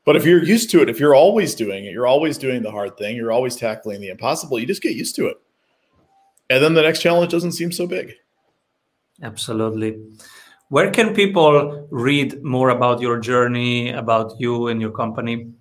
But 0.06 0.16
if 0.16 0.24
you're 0.24 0.44
used 0.44 0.70
to 0.72 0.82
it, 0.82 0.90
if 0.90 1.02
you're 1.02 1.16
always 1.16 1.54
doing 1.54 1.86
it, 1.86 1.92
you're 1.92 2.08
always 2.08 2.38
doing 2.38 2.62
the 2.62 2.72
hard 2.72 2.96
thing, 2.98 3.18
you're 3.18 3.32
always 3.32 3.58
tackling 3.58 4.00
the 4.00 4.08
impossible, 4.08 4.58
you 4.58 4.66
just 4.66 4.82
get 4.82 4.96
used 4.96 5.16
to 5.16 5.26
it. 5.26 5.38
And 6.50 6.64
then 6.64 6.76
the 6.76 6.82
next 6.82 7.02
challenge 7.02 7.30
doesn't 7.30 7.52
seem 7.52 7.74
so 7.74 7.88
big. 7.88 8.14
Absolutely. 9.22 10.00
Where 10.70 10.92
can 10.92 11.14
people 11.14 11.88
read 11.90 12.42
more 12.42 12.70
about 12.70 13.02
your 13.02 13.20
journey, 13.20 13.90
about 13.90 14.40
you 14.40 14.68
and 14.68 14.80
your 14.80 14.92
company? 14.92 15.52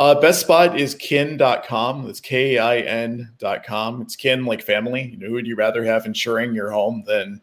Uh, 0.00 0.18
best 0.18 0.40
spot 0.40 0.80
is 0.80 0.94
kin.com. 0.94 2.08
It's 2.08 2.20
K 2.20 2.56
I 2.56 2.78
N.com. 2.78 4.00
It's 4.00 4.16
kin 4.16 4.46
like 4.46 4.62
family. 4.62 5.10
You 5.10 5.18
know, 5.18 5.26
who 5.26 5.34
would 5.34 5.46
you 5.46 5.56
rather 5.56 5.84
have 5.84 6.06
insuring 6.06 6.54
your 6.54 6.70
home 6.70 7.04
than 7.06 7.38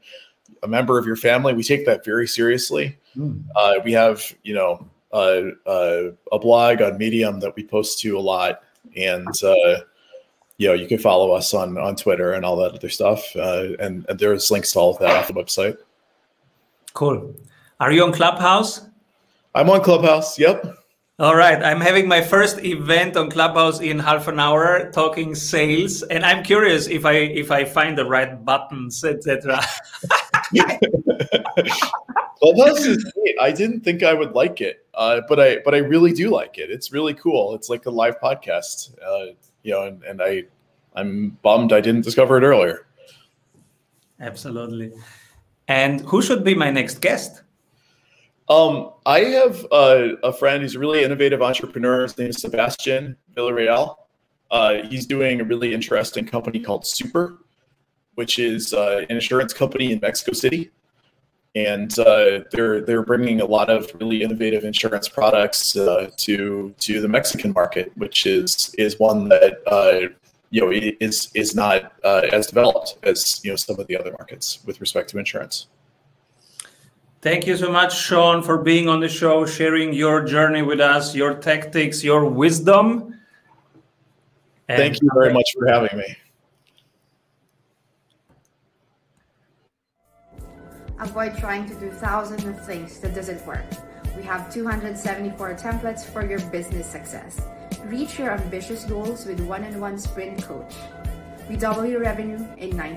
a 0.63 0.67
member 0.67 0.97
of 0.97 1.05
your 1.05 1.17
family? 1.17 1.53
We 1.53 1.61
take 1.61 1.85
that 1.85 2.03
very 2.03 2.27
seriously. 2.27 2.97
Mm. 3.15 3.43
Uh, 3.55 3.75
we 3.85 3.91
have, 3.91 4.23
you 4.41 4.55
know, 4.55 4.89
uh, 5.13 5.51
uh, 5.67 6.11
a 6.31 6.39
blog 6.39 6.81
on 6.81 6.97
Medium 6.97 7.39
that 7.41 7.55
we 7.55 7.63
post 7.63 7.99
to 7.99 8.17
a 8.17 8.19
lot. 8.19 8.63
And, 8.95 9.27
uh, 9.43 9.81
you 10.57 10.67
know, 10.67 10.73
you 10.73 10.87
can 10.87 10.97
follow 10.97 11.33
us 11.33 11.53
on, 11.53 11.77
on 11.77 11.95
Twitter 11.95 12.33
and 12.33 12.43
all 12.43 12.55
that 12.55 12.73
other 12.73 12.89
stuff. 12.89 13.23
Uh, 13.35 13.73
and, 13.79 14.03
and 14.09 14.17
there's 14.17 14.49
links 14.49 14.71
to 14.71 14.79
all 14.79 14.95
of 14.95 14.99
that 14.99 15.15
off 15.15 15.27
the 15.27 15.33
website. 15.33 15.77
Cool. 16.95 17.35
Are 17.79 17.91
you 17.91 18.03
on 18.03 18.13
Clubhouse? 18.13 18.87
I'm 19.53 19.69
on 19.69 19.83
Clubhouse. 19.83 20.39
Yep. 20.39 20.76
All 21.19 21.35
right, 21.35 21.63
I'm 21.63 21.81
having 21.81 22.07
my 22.07 22.21
first 22.21 22.63
event 22.63 23.17
on 23.17 23.31
Clubhouse 23.31 23.79
in 23.79 23.97
half 23.97 24.27
an 24.27 24.39
hour, 24.39 24.91
talking 24.91 25.33
sales, 25.33 26.03
and 26.03 26.23
I'm 26.23 26.43
curious 26.43 26.85
if 26.85 27.07
I 27.07 27.13
if 27.13 27.49
I 27.49 27.65
find 27.65 27.97
the 27.97 28.05
right 28.05 28.45
buttons, 28.45 29.03
etc. 29.03 29.59
Clubhouse 32.37 32.85
is 32.85 33.03
great. 33.03 33.35
I 33.41 33.51
didn't 33.51 33.81
think 33.81 34.03
I 34.03 34.13
would 34.13 34.33
like 34.33 34.61
it, 34.61 34.85
uh, 34.93 35.21
but 35.27 35.39
I 35.39 35.57
but 35.65 35.73
I 35.73 35.79
really 35.79 36.13
do 36.13 36.29
like 36.29 36.59
it. 36.59 36.69
It's 36.69 36.93
really 36.93 37.15
cool. 37.15 37.55
It's 37.55 37.67
like 37.67 37.87
a 37.87 37.89
live 37.89 38.19
podcast, 38.19 38.93
uh, 39.01 39.33
you 39.63 39.71
know, 39.73 39.87
and, 39.87 40.03
and 40.03 40.21
I 40.21 40.43
I'm 40.93 41.31
bummed 41.41 41.73
I 41.73 41.81
didn't 41.81 42.03
discover 42.03 42.37
it 42.37 42.43
earlier. 42.43 42.85
Absolutely. 44.19 44.93
And 45.67 46.01
who 46.01 46.21
should 46.21 46.43
be 46.43 46.53
my 46.53 46.69
next 46.69 47.01
guest? 47.01 47.41
Um, 48.49 48.91
I 49.05 49.19
have 49.21 49.65
uh, 49.71 50.15
a 50.23 50.31
friend 50.31 50.61
who's 50.61 50.75
a 50.75 50.79
really 50.79 51.03
innovative 51.03 51.41
entrepreneur. 51.41 52.03
His 52.03 52.17
name 52.17 52.29
is 52.29 52.37
Sebastian 52.37 53.17
Villarreal. 53.35 53.97
Uh, 54.49 54.83
he's 54.83 55.05
doing 55.05 55.41
a 55.41 55.43
really 55.43 55.73
interesting 55.73 56.25
company 56.25 56.59
called 56.59 56.85
Super, 56.87 57.39
which 58.15 58.39
is 58.39 58.73
uh, 58.73 59.05
an 59.09 59.15
insurance 59.17 59.53
company 59.53 59.91
in 59.91 59.99
Mexico 59.99 60.31
City, 60.31 60.71
and 61.55 61.99
uh, 61.99 62.39
they're 62.51 62.79
they're 62.79 63.03
bringing 63.03 63.41
a 63.41 63.45
lot 63.45 63.69
of 63.69 63.91
really 63.99 64.23
innovative 64.23 64.63
insurance 64.63 65.09
products 65.09 65.75
uh, 65.75 66.09
to 66.15 66.73
to 66.79 67.01
the 67.01 67.07
Mexican 67.09 67.51
market, 67.51 67.91
which 67.97 68.25
is 68.25 68.73
is 68.77 68.97
one 68.97 69.27
that 69.27 69.59
uh, 69.67 70.07
you 70.51 70.61
know 70.61 70.71
is 70.71 71.29
is 71.33 71.53
not 71.53 71.91
uh, 72.05 72.21
as 72.31 72.47
developed 72.47 72.97
as 73.03 73.41
you 73.43 73.51
know 73.51 73.57
some 73.57 73.77
of 73.77 73.87
the 73.87 73.97
other 73.97 74.11
markets 74.11 74.59
with 74.65 74.79
respect 74.79 75.09
to 75.09 75.19
insurance. 75.19 75.67
Thank 77.21 77.47
you 77.47 77.57
so 77.57 77.71
much, 77.71 77.97
Sean, 77.97 78.43
for 78.43 78.59
being 78.59 78.87
on 78.87 78.99
the 78.99 79.09
show, 79.09 79.45
sharing 79.45 79.91
your 79.91 80.23
journey 80.23 80.61
with 80.61 80.79
us, 80.79 81.15
your 81.15 81.33
tactics, 81.33 82.03
your 82.03 82.25
wisdom. 82.25 83.15
And 84.69 84.77
Thank 84.77 85.01
you 85.01 85.09
very 85.13 85.33
much 85.33 85.49
for 85.57 85.67
having 85.67 85.97
me. 85.97 86.17
Avoid 90.99 91.37
trying 91.37 91.67
to 91.69 91.75
do 91.75 91.89
thousands 91.89 92.43
of 92.43 92.65
things 92.65 92.99
that 92.99 93.15
doesn't 93.15 93.45
work. 93.47 93.65
We 94.15 94.23
have 94.23 94.51
274 94.53 95.55
templates 95.55 96.03
for 96.03 96.25
your 96.25 96.39
business 96.51 96.87
success. 96.87 97.41
Reach 97.85 98.19
your 98.19 98.31
ambitious 98.31 98.83
goals 98.83 99.25
with 99.25 99.39
one-on-one 99.41 99.99
sprint 99.99 100.43
coach. 100.43 100.73
We 101.49 101.55
double 101.55 101.85
your 101.85 102.01
revenue 102.01 102.45
in 102.57 102.75
90 102.75 102.83